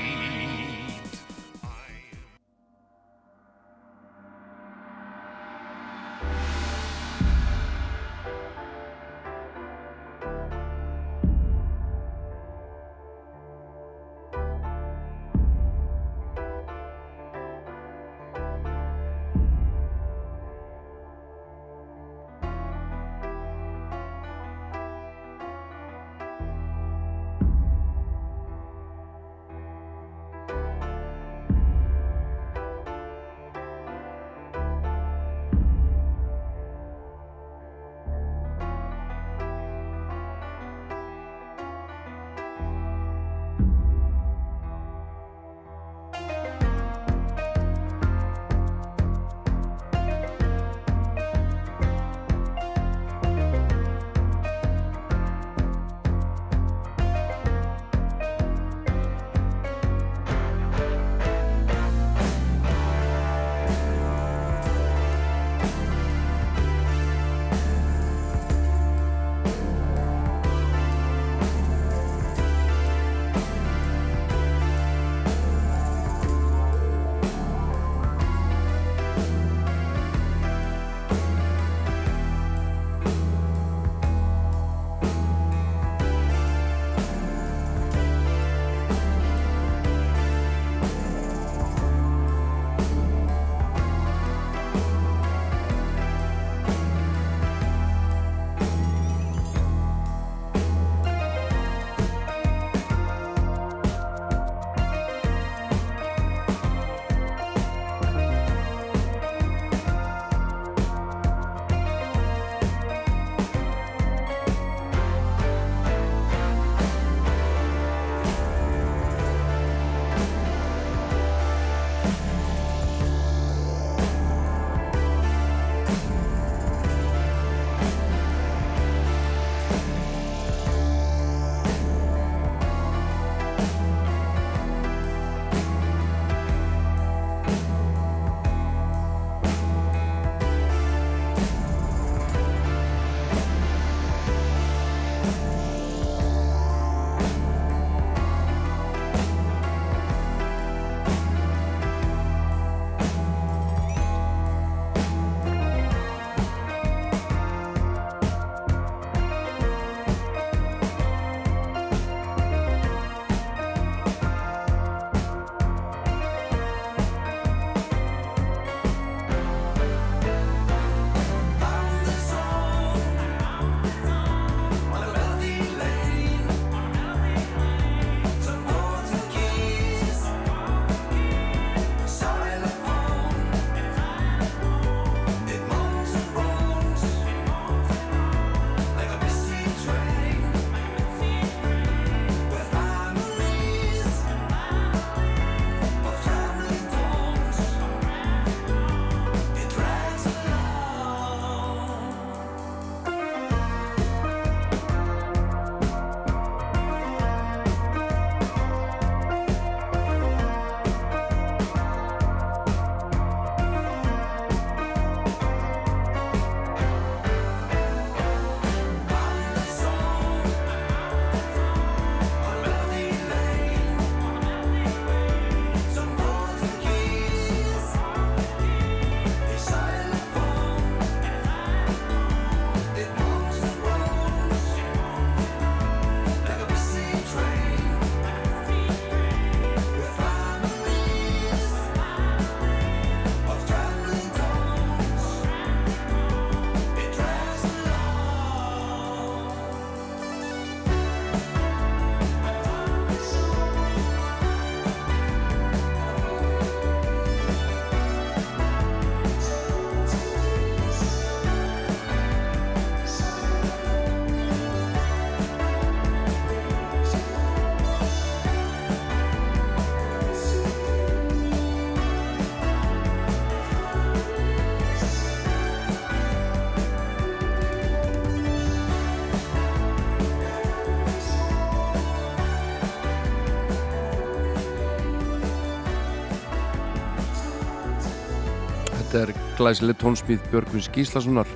[289.64, 291.48] Glæsileg tónsmíð Björgvins Gíslasonar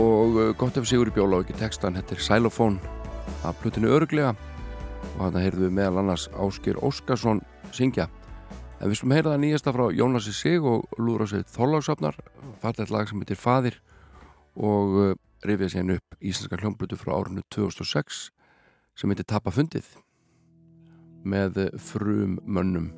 [0.00, 2.78] og uh, gott ef Sigur Bjóla og ekki textan, þetta er Xylofón
[3.44, 7.42] af plutinu öruglega og þarna heyrðum við meðal annars Áskir Óskarsson
[7.76, 8.08] syngja.
[8.80, 12.16] En við skulum heyra það nýjasta frá Jónasi Sig og lúður á sig þólagsafnar
[12.64, 13.80] fallet lag sem heitir Fadir
[14.56, 18.30] og uh, rifið sér upp íslenska hljómblutu frá árinu 2006
[18.96, 19.92] sem heitir Tappa fundið
[21.20, 22.94] með frum mönnum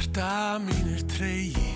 [0.00, 1.72] Hjarta mín er tregi.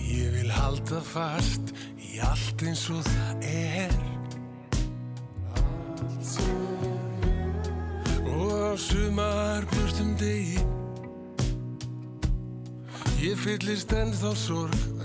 [0.00, 3.92] Ég vil halda fast í allt eins og það er.
[8.32, 10.64] Og á sumar björtum degi.
[13.20, 14.97] Ég fyllist ennþá sorg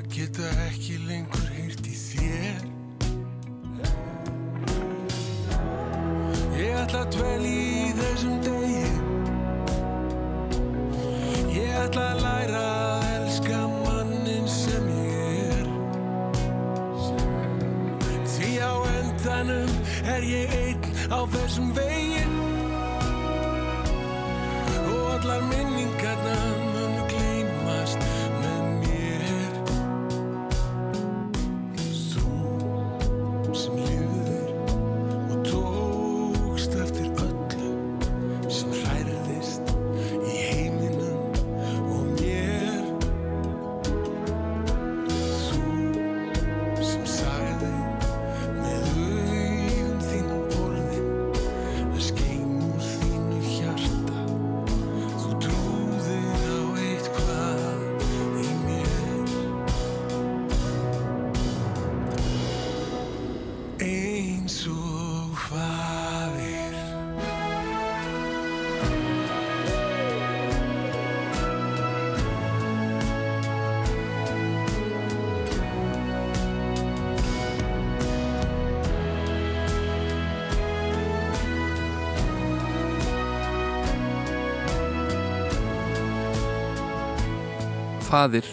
[88.13, 88.45] Fadir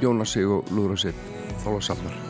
[0.00, 1.14] Jónas Sig og Lúður á sig
[1.64, 2.29] Þólasafnar the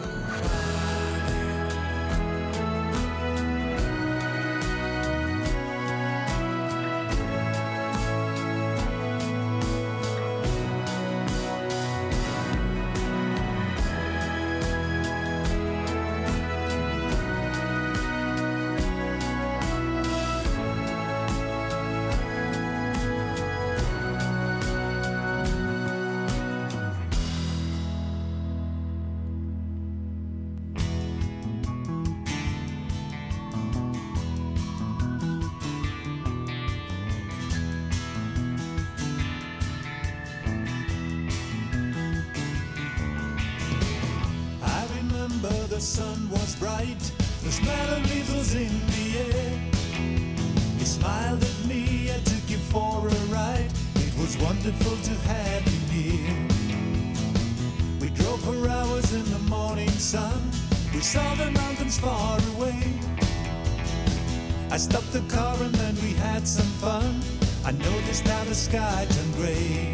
[64.72, 67.20] I stopped the car and then we had some fun.
[67.66, 69.92] I noticed how the sky turned gray.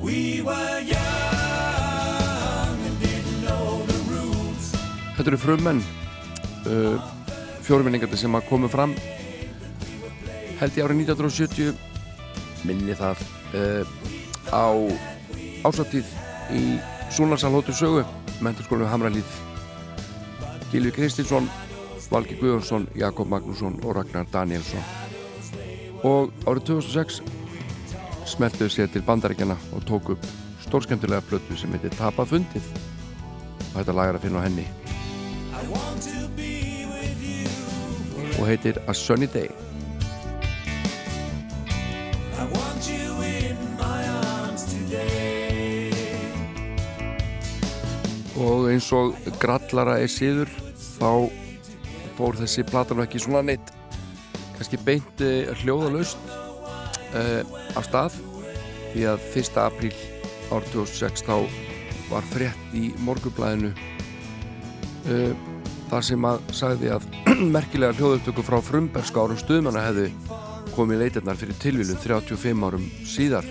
[0.00, 0.98] We were young
[2.86, 4.74] and didn't know the rules.
[5.14, 5.78] Þetta eru frummenn
[6.66, 6.98] uh,
[7.62, 8.96] fjóruminningandi sem að komu fram
[10.58, 13.22] held ég árið 1970 minni það
[13.54, 13.84] uh,
[14.50, 14.66] á
[15.70, 16.10] ásattíð
[16.50, 16.64] í
[17.14, 18.02] Súnarsalhóttu sögu
[18.42, 19.38] menturskólinu Hamralíð
[20.72, 21.46] Gilvi Kristinsson
[22.10, 24.82] Valgi Guðjónsson, Jakob Magnússon og Ragnar Danielsson.
[26.06, 27.20] Og árið 2006
[28.30, 30.26] smeltuðu sér til bandaríkjana og tók upp
[30.62, 32.66] stórskemmtilega plötu sem heitir Tapa fundið.
[33.72, 34.66] Og þetta lag er að finna á henni.
[38.36, 39.50] Og heitir A Sunny Day.
[48.36, 50.50] Og eins og grallara er síður
[50.98, 51.45] þá
[52.16, 53.72] fór þessi platan nú ekki svona neitt
[54.56, 57.42] kannski beint uh, hljóðalaust uh,
[57.76, 58.16] af stað
[58.94, 59.60] því að 1.
[59.60, 59.92] apríl
[60.54, 61.36] árið 2006 þá
[62.10, 65.52] var frétt í morgublæðinu uh,
[65.90, 67.06] þar sem að sagði að
[67.56, 70.10] merkilega hljóðupptöku frá frumberska árum stuðmanna hefði
[70.76, 73.46] komið leitirnar fyrir tilvílun 35 árum síðar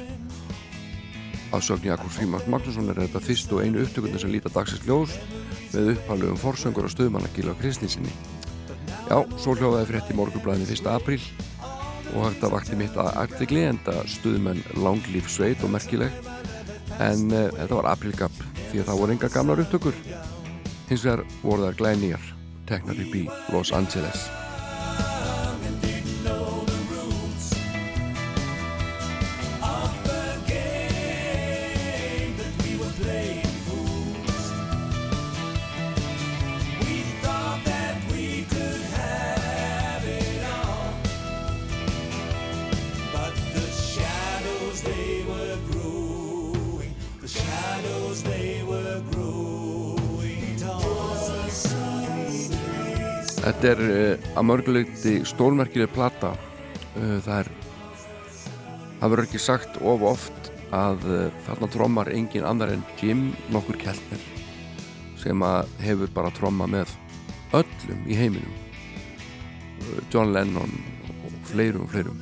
[1.55, 5.15] að sögni Jakobs Frímans Magnússon er þetta fyrst og einu upptökundin sem líta dagsins ljós
[5.71, 8.11] með upphaldugum forsöngur og stuðmanna Gila Kristinsinni
[9.05, 10.87] Já, svo hljóðaði frétt í morgublæðinu 1.
[10.89, 11.19] apríl
[12.15, 16.15] og þetta vakti mitt að artikli enda stuðmenn langlíf sveit og merkileg
[17.03, 18.39] en uh, þetta var aprílgap
[18.71, 19.99] því að það voru enga gamlar upptökur
[20.89, 22.33] hins vegar voru þær glænýjar
[22.69, 24.25] teknar upp í Los Angeles
[53.65, 56.35] Þetta er uh, að mörguleiti stólmerkileg plata.
[56.93, 57.47] Uh, það er
[58.99, 63.79] það verður ekki sagt of oft að uh, þarna trommar engin annar en Jim nokkur
[63.81, 64.21] Keltner
[65.17, 66.93] sem að hefur bara tromma með
[67.57, 68.53] öllum í heiminum.
[70.13, 70.77] John Lennon
[71.15, 72.21] og fleirum og fleirum.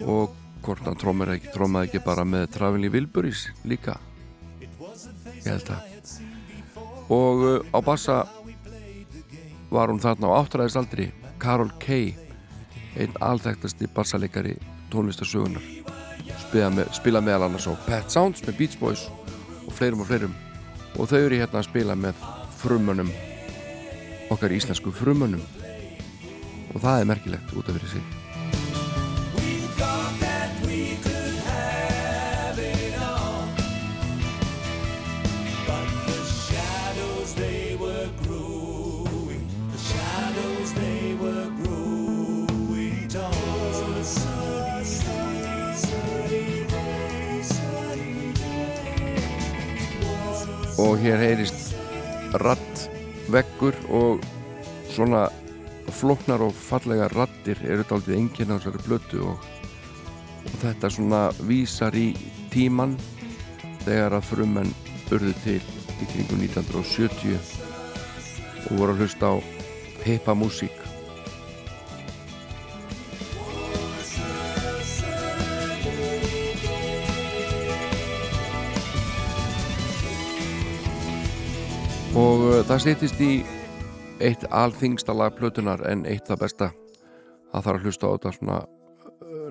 [0.00, 0.32] Og
[0.64, 3.98] hvort hann trommar ekki trommaði ekki bara með Traveling Wilburys líka?
[4.64, 5.92] Ég held það.
[7.12, 8.22] Og á bassa
[9.70, 11.10] var hún þarna á áttræðisaldri
[11.42, 12.14] Karol Kay
[12.96, 14.56] einn alþægtasti bassalegari
[14.92, 15.64] tónlistarsögunar
[16.46, 19.06] spila, með, spila meðal annars á Pet Sounds með Beach Boys
[19.66, 20.36] og fleirum og fleirum.
[20.96, 22.20] Og þau eru hérna að spila með
[22.60, 23.10] frumunum
[24.32, 25.42] okkar íslensku frumunum
[26.72, 28.15] og það er merkilegt út af fyrir sig
[50.82, 51.74] og hér heyrist
[52.42, 52.86] ratt
[53.32, 54.24] veggur og
[54.92, 55.26] svona
[55.96, 59.36] flóknar og fallega rattir eru daldið enginn á þessari blötu og,
[60.44, 62.10] og þetta svona vísar í
[62.52, 62.96] tíman
[63.86, 64.74] þegar að frumenn
[65.14, 65.62] urðu til
[66.02, 67.38] í kringum 1970
[68.66, 69.34] og voru að hlusta á
[70.04, 70.34] hippa
[82.46, 83.30] það stýttist í
[84.22, 86.68] eitt alþingsta lag plötunar en eitt það besta
[87.52, 88.58] það þarf að hlusta á þetta svona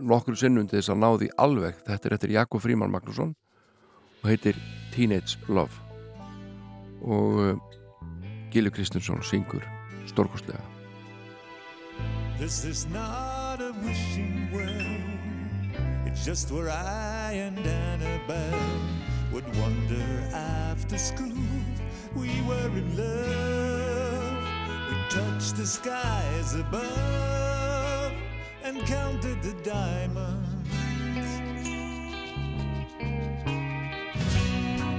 [0.05, 3.33] nokkru sinnum til þess að ná því alveg þetta er eftir Jakob Fríman Magnússon
[4.21, 4.59] og heitir
[4.93, 5.81] Teenage Love
[7.05, 7.59] og uh,
[8.53, 9.65] Gili Kristinsson syngur
[10.09, 10.63] stórkostlega
[12.39, 16.05] This is not a wishing well.
[16.05, 18.83] It's just where I and Annabelle
[19.31, 21.64] would wander after school.
[22.15, 24.43] We were in love.
[24.89, 28.13] We touched the skies above
[28.63, 30.49] and counted the diamonds.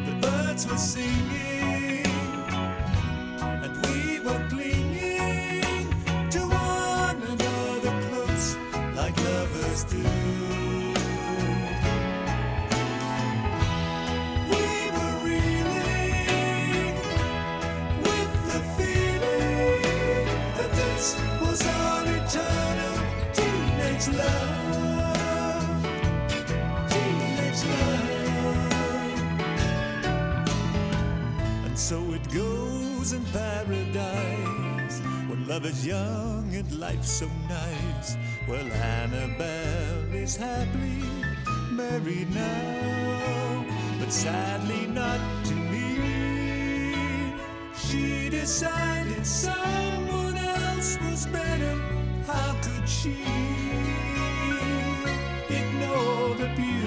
[0.07, 2.07] The birds were singing
[3.41, 5.89] and we were clinging
[6.31, 8.57] to one another close
[8.95, 10.26] like lovers do.
[31.87, 38.16] So it goes in paradise when love is young and life's so nice.
[38.49, 41.05] Well, Annabelle is happily
[41.70, 43.64] married now,
[44.01, 47.34] but sadly not to me.
[47.76, 51.76] She decided someone else was better.
[52.26, 53.14] How could she
[55.49, 56.86] ignore the beauty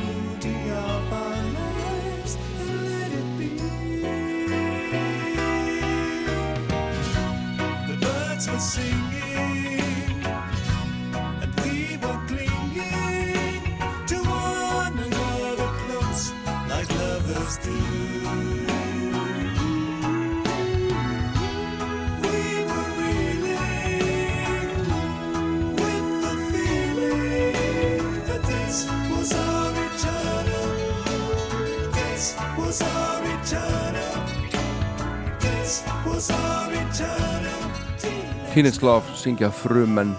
[38.60, 40.10] Teenage Love syngja frumenn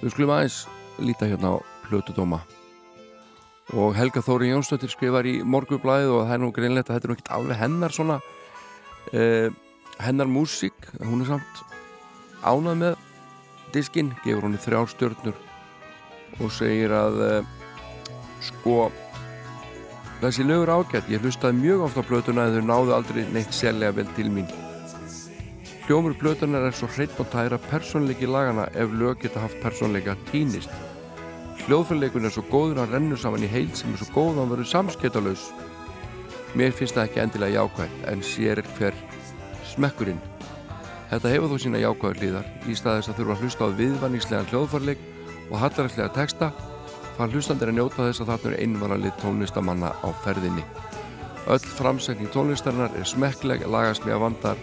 [0.00, 0.56] við skulum aðeins
[0.98, 2.40] líta hérna á hlutudóma
[3.72, 7.12] og Helga Þóri Jónsdóttir skrifar í morgublaðið og það er nú greinlegt að þetta er
[7.12, 9.48] nú ekkert alveg hennar svona uh,
[10.04, 10.90] hennar músík.
[11.00, 11.62] Hún er samt
[12.44, 12.98] ánað með
[13.74, 15.40] diskinn, gefur hún í þrjár stjörnur
[16.42, 17.48] og segir að uh,
[18.44, 18.90] sko
[20.20, 23.96] þessi lögur ágætt, ég hlustaði mjög oft á blötuna en þau náðu aldrei neitt sérlega
[23.96, 24.48] vel til mín.
[25.84, 30.72] Hljómur blötunar er svo hreitt og tæra persónleiki lagana ef lög geta haft persónleika týnist.
[31.64, 34.66] Hljóðfyrleikun er svo góður að rennu saman í heild sem er svo góð hann verður
[34.68, 35.46] samsketalaus.
[36.52, 38.98] Mér finnst það ekki endilega jákvægt en sér er hver
[39.70, 40.20] smekkurinn.
[41.08, 45.06] Þetta hefur þó sína jákvæður líðar í staðis að þurfa að hlusta á viðvanningslegan hljóðfyrleik
[45.46, 46.50] og hallaræslega texta
[47.16, 50.66] fann hlustandir að njóta þess að þarna er einvaralið tónlistamanna á ferðinni.
[51.48, 54.60] Öll framsækning tónlistarinnar er smekkleg, lagaslega vandar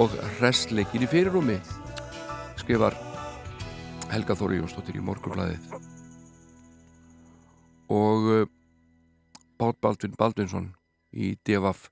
[0.00, 1.60] og hressleikir í fyrirrúmi
[2.64, 2.96] skrifar
[4.08, 5.89] Helga Þóri Jónsdóttir í morgunblæðið
[7.90, 8.48] og
[9.60, 10.70] Bát Baldvin Baldvinsson
[11.12, 11.90] í DFF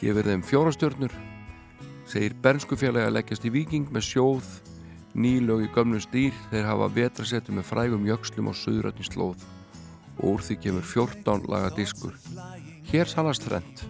[0.00, 1.12] gefur þeim fjórastjörnur
[2.08, 4.48] segir Bernskufélagi að leggjast í viking með sjóð
[5.18, 9.44] nýlög í gömnum stýr þeir hafa vetrasettu með frægum jökslum á söðröttin slóð.
[10.18, 12.16] Og úr því kemur 14 laga diskur
[12.88, 13.84] hér salast þrend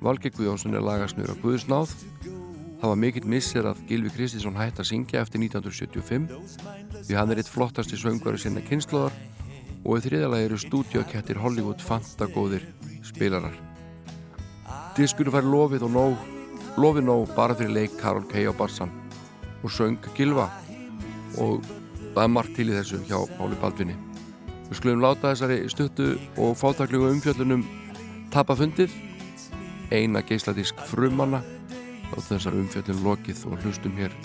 [0.00, 1.92] Valgeir Guðjónsson er lagasnur á Guðsnáð.
[2.80, 7.40] Það var mikill missir að Gilvi Kristinsson hætti að syngja eftir 1975 því hann er
[7.40, 9.16] eitt flottasti söngvari sinna kynnslóðar
[9.86, 12.64] og í þriðalagi eru stúdíokettir Hollywood fantagóðir
[13.06, 13.54] spilarar.
[14.96, 16.16] Diskunum fær lofið og nóg,
[16.80, 18.42] lofið nóg bara fyrir leik Karol K.
[18.50, 18.90] á Barsan
[19.62, 20.48] og söng Gilva
[21.38, 21.62] og
[22.14, 23.96] það er margt til í þessu hjá Páli Baldvinni.
[24.66, 26.08] Við skulum láta þessari stuttu
[26.42, 27.62] og fátaklugu umfjöllunum
[28.34, 28.90] tapafundið,
[29.94, 31.44] eina geisladisk frumanna
[32.10, 34.16] og þessar umfjöldin lokið og hlustum hér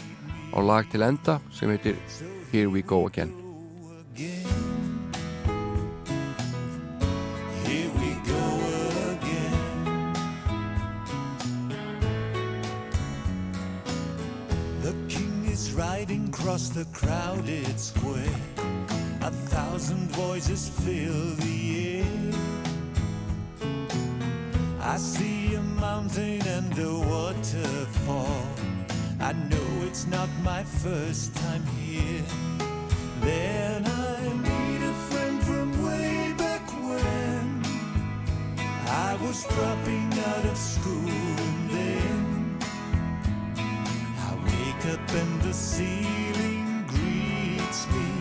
[0.52, 2.00] á lag til enda sem heitir
[2.52, 3.32] Here We Go Again
[15.82, 18.36] riding across the crowded square.
[19.22, 21.58] A thousand voices fill the
[21.98, 22.34] air.
[24.80, 28.46] I see a mountain and a waterfall.
[29.20, 32.24] I know it's not my first time here.
[33.22, 33.84] Then
[34.14, 34.18] I
[34.48, 37.46] meet a friend from way back when
[39.08, 41.31] I was dropping out of school.
[44.86, 48.12] Up and the ceiling greets me.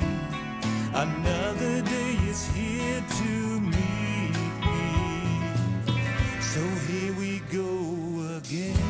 [0.93, 4.82] Another day is here to meet me.
[6.41, 8.90] So here we go again.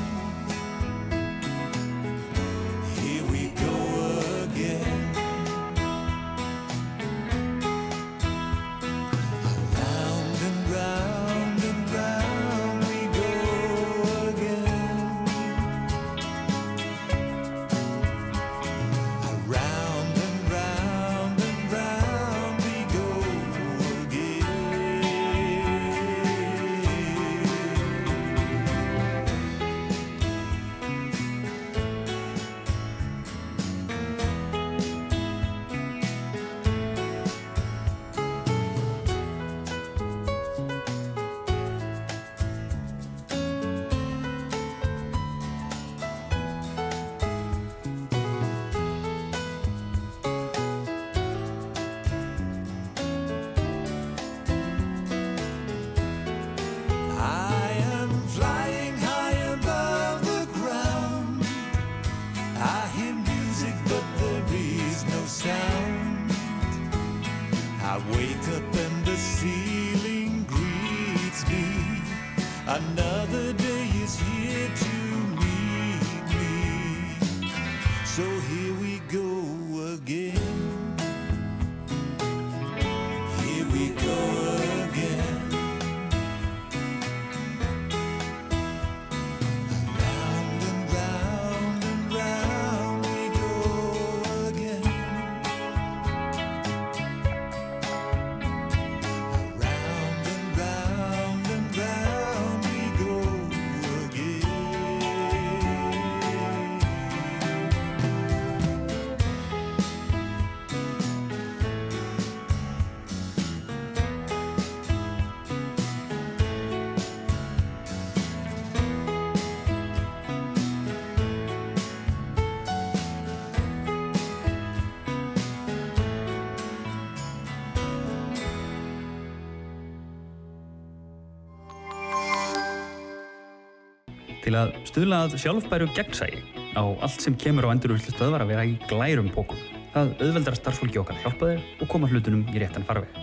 [134.91, 136.41] Til að stuðla að sjálfbæru gegnsægi
[136.75, 139.61] á allt sem kemur á endurullu stöðvar að vera í glærum pókum.
[139.95, 143.21] Það auðveldar starfsfólki okkar að hjálpa þér og koma hlutunum í réttan farveg.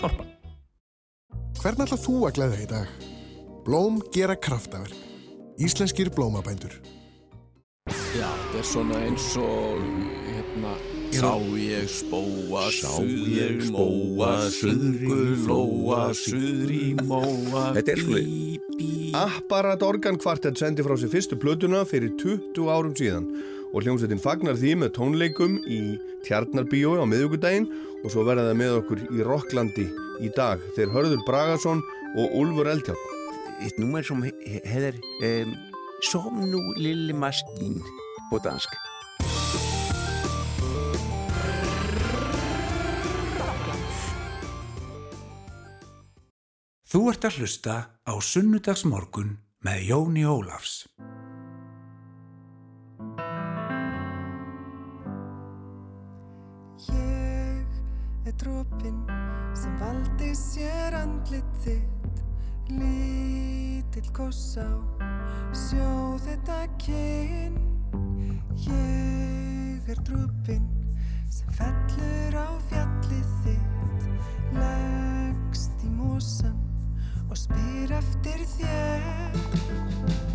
[0.00, 0.26] Sorpa.
[1.60, 2.90] Hvern ætla þú að glæða í dag?
[3.68, 4.98] Blóm gera kraftaverk.
[5.62, 6.74] Íslenskir blómabændur.
[8.18, 9.78] Já, þetta er svona eins og
[10.26, 10.74] hérna
[11.16, 19.14] Sá ég spóa, suður móa, suður í flóa, móa, suður í móa Þetta er svolítið.
[19.16, 23.28] Apparat Organ Quartet sendi frá sér fyrstu plötuna fyrir 20 árum síðan
[23.72, 25.78] og hljómsveitin fagnar því með tónleikum í
[26.26, 27.68] Tjarnarbíói á miðugudaginn
[28.02, 29.86] og svo verða það með okkur í Rocklandi
[30.24, 30.60] í dag.
[30.76, 31.80] Þeir Hörður Bragason
[32.16, 33.08] og Úlfur Eldjátt.
[33.64, 35.48] Et nummer som he- hedder eh,
[36.12, 37.80] Som nu lille maskin
[38.30, 38.68] på dansk.
[46.86, 47.72] Þú ert að hlusta
[48.06, 49.32] á Sunnudagsmorgun
[49.66, 50.84] með Jóni Ólafs.
[56.86, 57.72] Ég
[58.30, 59.00] er drópin
[59.58, 62.22] sem valdi sér andlit þitt.
[62.70, 64.70] Lítill koss á
[65.50, 65.90] sjó
[66.22, 67.58] þetta kyn
[68.62, 70.70] Ég er drópin
[71.34, 74.06] sem fellur á fjallið þitt.
[74.54, 76.65] Leggst í mosan
[77.36, 80.25] og spyr eftir þér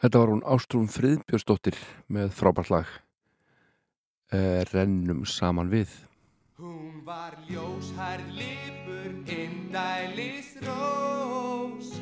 [0.00, 1.76] Þetta var hún Ástrún Friðbjörnsdóttir
[2.08, 2.92] með frábært lag
[4.32, 5.92] eh, Rennum saman við
[6.56, 11.92] Hún var ljóshærð lifur Indælis rós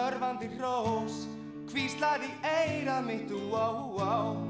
[0.00, 1.26] Örfandi rós
[1.74, 4.40] Hvíslaði eira mitt wow, wow.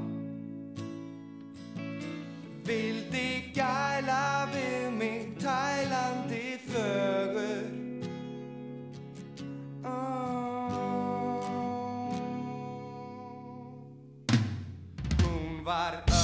[2.63, 7.69] Vildi gæla við mig Tælandi þögur
[9.83, 9.99] Ó oh.
[9.99, 10.44] Ah.
[15.65, 16.14] tumbar.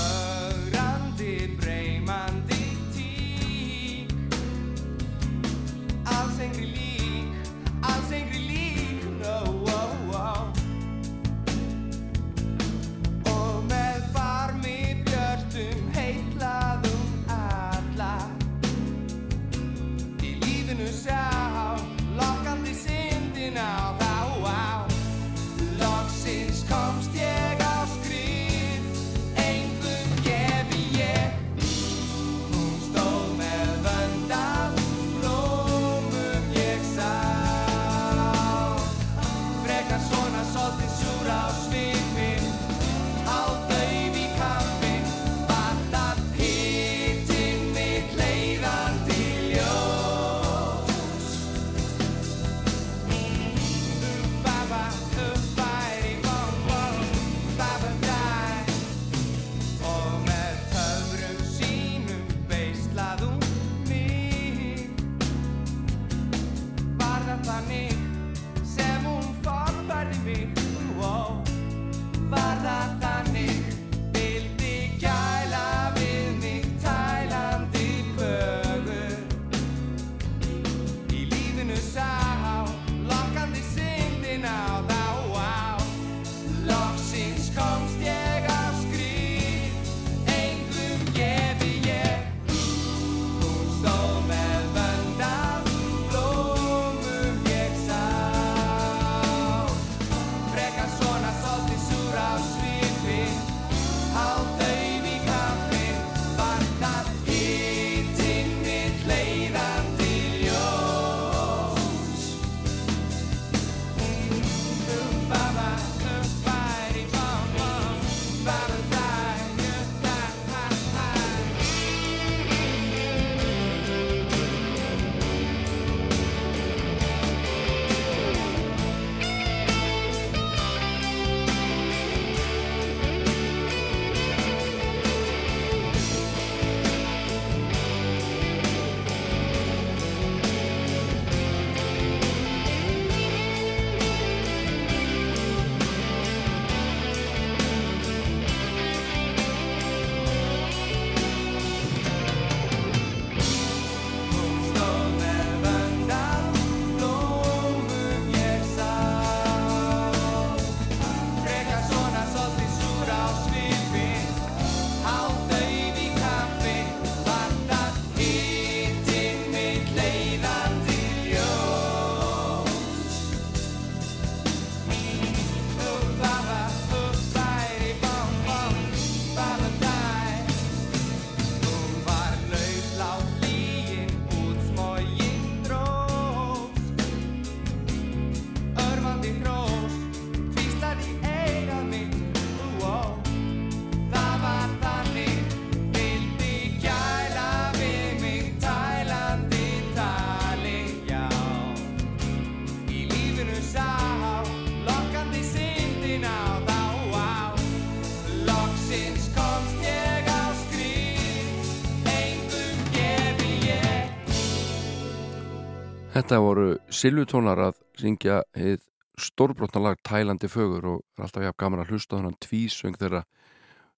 [216.32, 218.86] Þetta voru Silvutónar að syngja heið
[219.20, 223.20] stórbrotnalag Tælandi fögur og er alltaf jáfn gaman að hlusta þannan tvísöng þeirra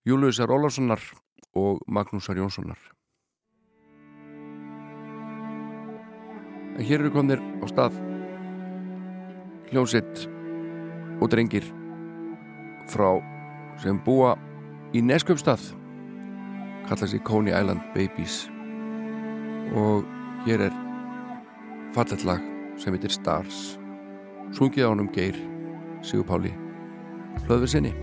[0.09, 1.03] Júliusar Ólarssonar
[1.53, 2.79] og Magnúsar Jónssonar.
[6.73, 8.01] En hér eru komnir á stað
[9.69, 10.25] hljósitt
[11.21, 11.69] og drengir
[12.89, 13.11] frá
[13.85, 14.33] sem búa
[14.89, 15.69] í Neskjöpstað
[16.89, 18.47] kallast í Coney Island Babies
[19.77, 20.09] og
[20.49, 20.82] hér er
[21.93, 22.41] falletlag
[22.81, 23.77] sem heitir Stars.
[24.53, 25.37] Sungið á hann um geir
[26.03, 26.53] Sigur Páli.
[27.47, 27.93] Hlöðu sinni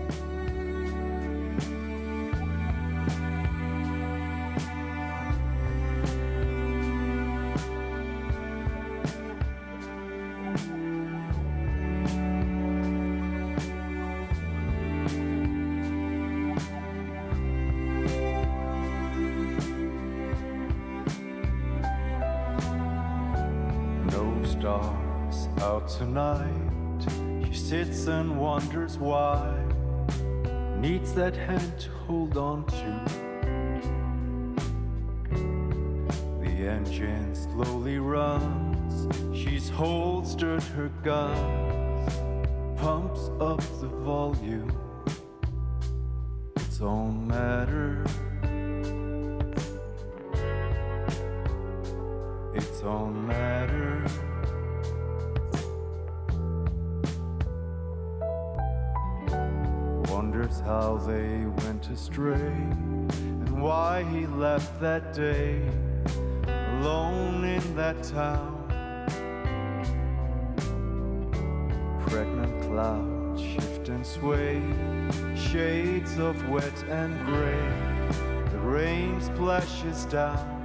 [79.61, 80.57] splashes down.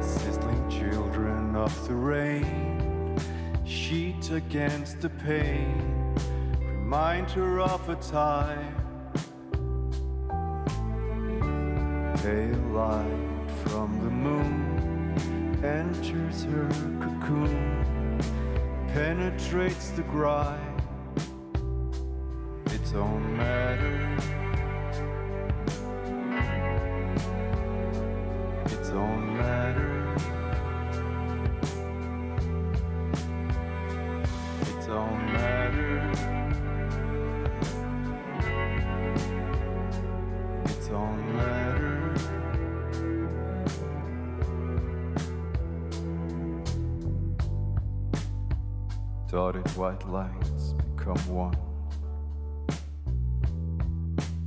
[0.00, 3.16] Sizzling children of the rain,
[3.64, 6.14] sheet against the pain.
[6.60, 8.74] Remind her of a time.
[12.22, 15.14] Pale light from the moon
[15.64, 16.68] enters her
[17.00, 18.20] cocoon,
[18.88, 20.76] penetrates the grime.
[22.66, 24.39] Its own matter.
[28.90, 30.16] Its own matter.
[34.62, 36.10] Its own matter.
[40.64, 42.14] Its own matter.
[49.30, 51.54] Dotted white lines become one.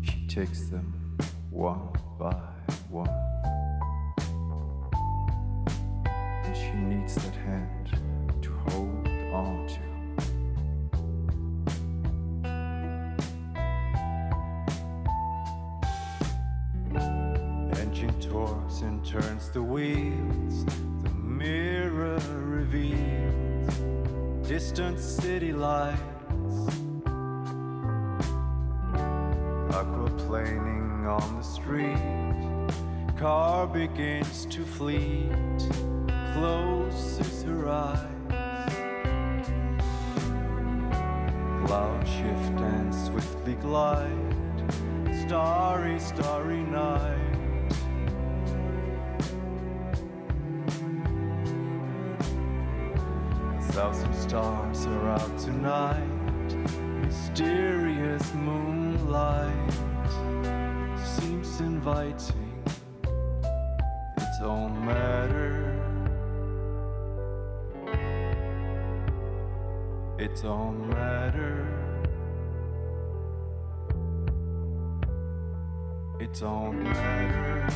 [0.01, 1.17] She takes them
[1.49, 1.87] one
[2.19, 2.35] by
[2.89, 3.32] one.
[70.23, 71.67] Its own matter.
[76.17, 77.67] Its own matter.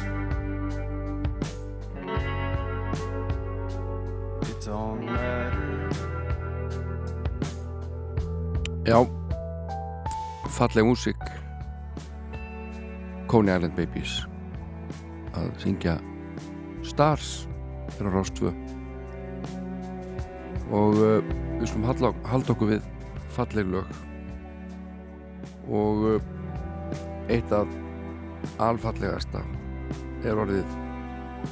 [4.44, 5.90] Its own matter.
[8.86, 9.03] Já,
[10.48, 11.19] falleg músík
[13.28, 14.24] Coney Island Babies
[15.36, 15.98] að syngja
[16.80, 17.44] Stars
[17.99, 18.56] á Rás 2
[20.72, 22.14] og uh, við slum halda,
[22.54, 22.88] okkur við
[23.36, 23.94] falleg lög.
[25.68, 26.34] Og uh,
[27.34, 27.68] eitt af
[28.64, 29.42] alfallegasta
[30.26, 30.76] er orðið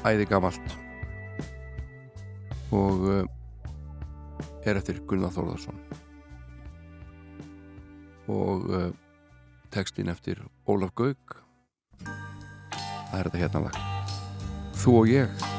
[0.07, 0.77] æði gamalt
[2.76, 3.23] og uh,
[4.65, 5.82] er eftir Gunnar Þórðarsson
[8.32, 8.88] og uh,
[9.73, 11.41] textin eftir Ólaf Gauk.
[12.02, 13.84] Það er þetta hérna lag.
[14.76, 15.55] Þú og ég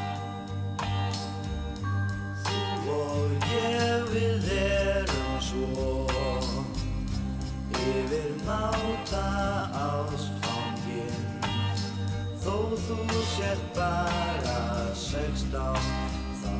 [13.57, 15.81] sért bara sextán
[16.43, 16.53] þá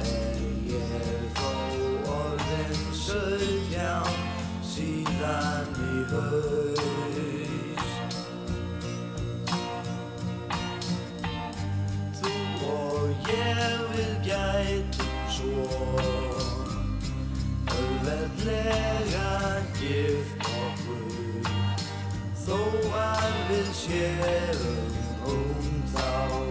[0.00, 1.50] er ég þó
[2.12, 4.16] orðin sautján
[4.64, 7.04] síðan í haust.
[12.20, 12.32] Þú
[12.72, 15.68] og ég við gætum svo
[17.76, 19.32] auðveldlega
[19.76, 21.42] gift okkur
[22.46, 22.60] þó
[23.04, 24.87] að við séum
[26.00, 26.47] Oh.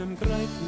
[0.00, 0.59] Sem grætur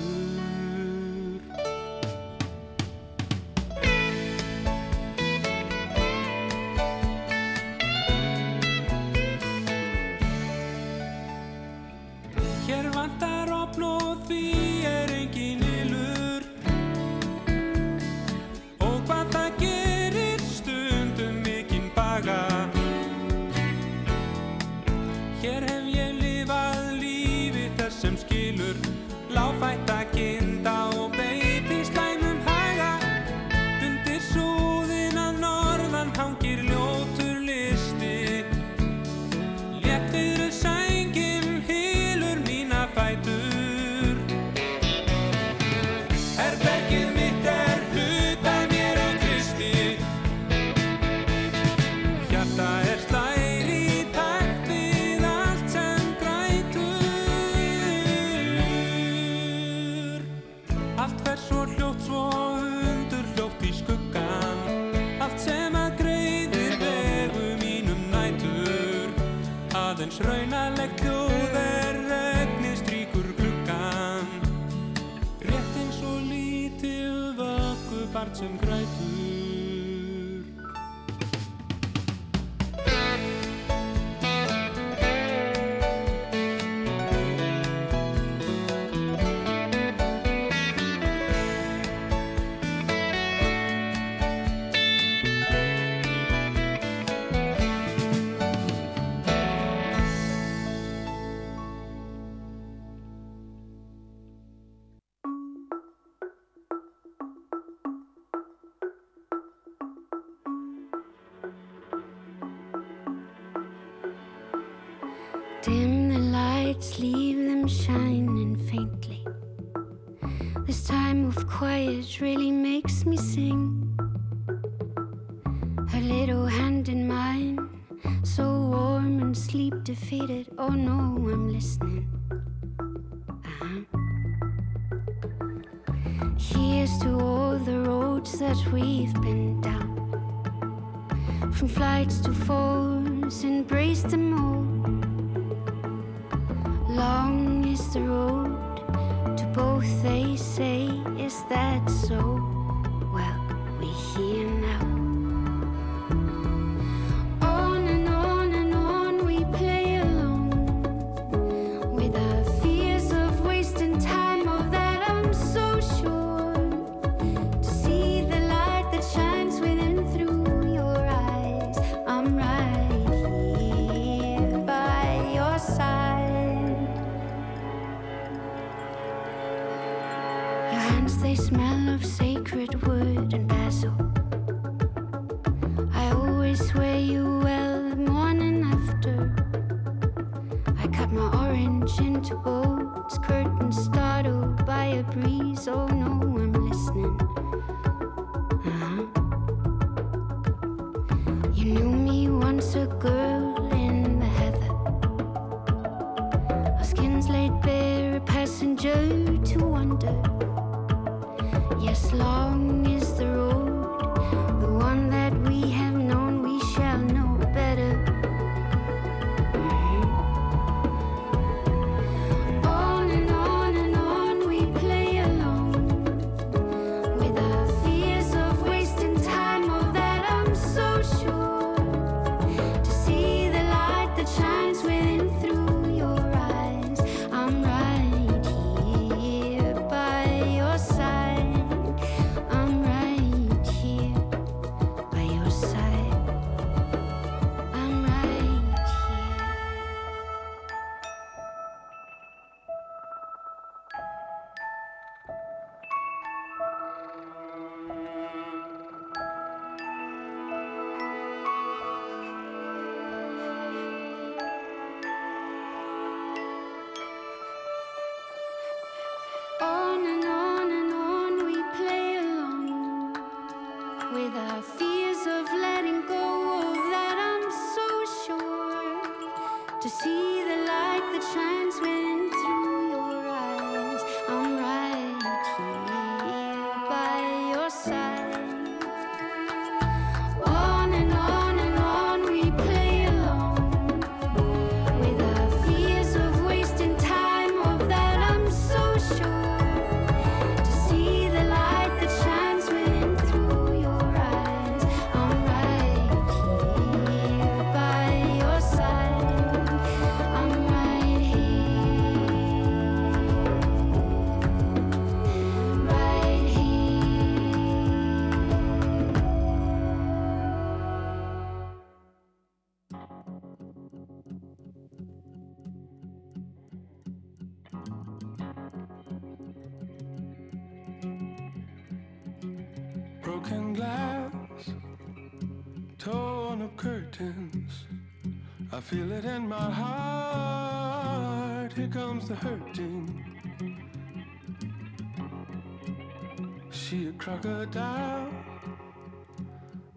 [347.42, 348.30] crocodile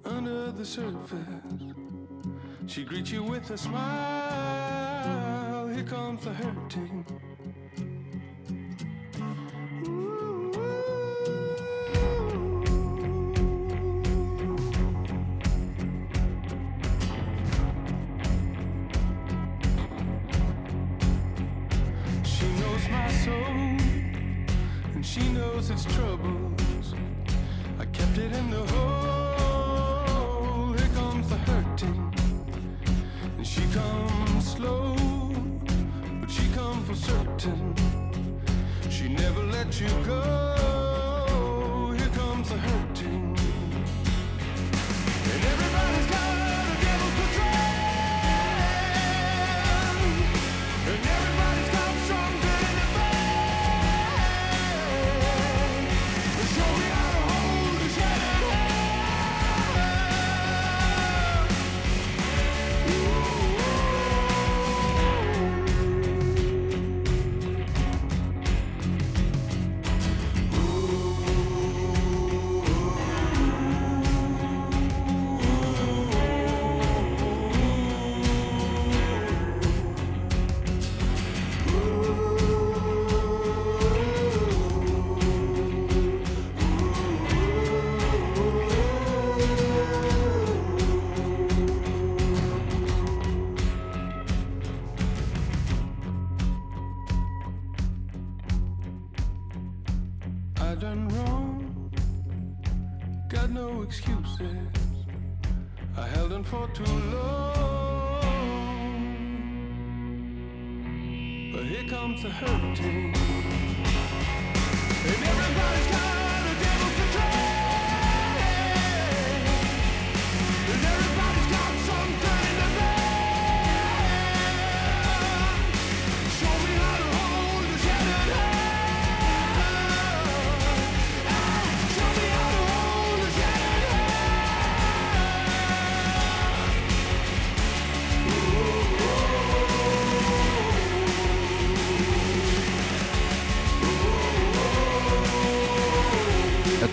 [0.03, 1.19] under the surface.
[2.65, 4.87] She greets you with a smile.
[5.67, 7.05] Here comes the hurting.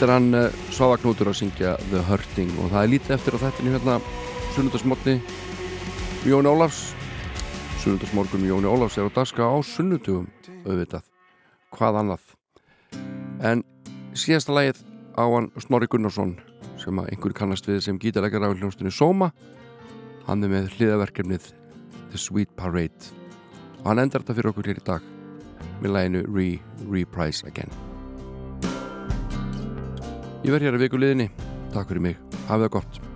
[0.02, 2.48] Þetta er hann uh, Svafa Knútur að syngja The Hurting.
[2.58, 3.92] Og það er lítið eftir á þettinni hérna
[4.56, 5.12] sunnudasmotni
[6.26, 6.80] Jóni Ólafs.
[7.84, 10.26] Sunnudasmorgun Jóni Ólafs er á daska á sunnudugum
[10.64, 11.06] auðvitað,
[11.78, 12.24] hvað annað?
[13.46, 13.62] En
[14.18, 14.82] síðasta lagið
[15.14, 16.34] á hann Snorri Gunnarsson
[16.82, 19.30] sem að einhver kannast við sem gítaleggar á hljónstunni Soma
[20.26, 21.46] hann er með hliðaverkefnið
[22.10, 23.14] The Sweet Parade.
[23.84, 25.08] Og hann endar þetta fyrir okkur hér í dag
[25.78, 26.50] með læginu Re
[26.90, 27.91] Reprise Again
[30.42, 31.30] Ég verð hér að viku liðinni.
[31.70, 33.11] Takk fyrir mig, hafið það gott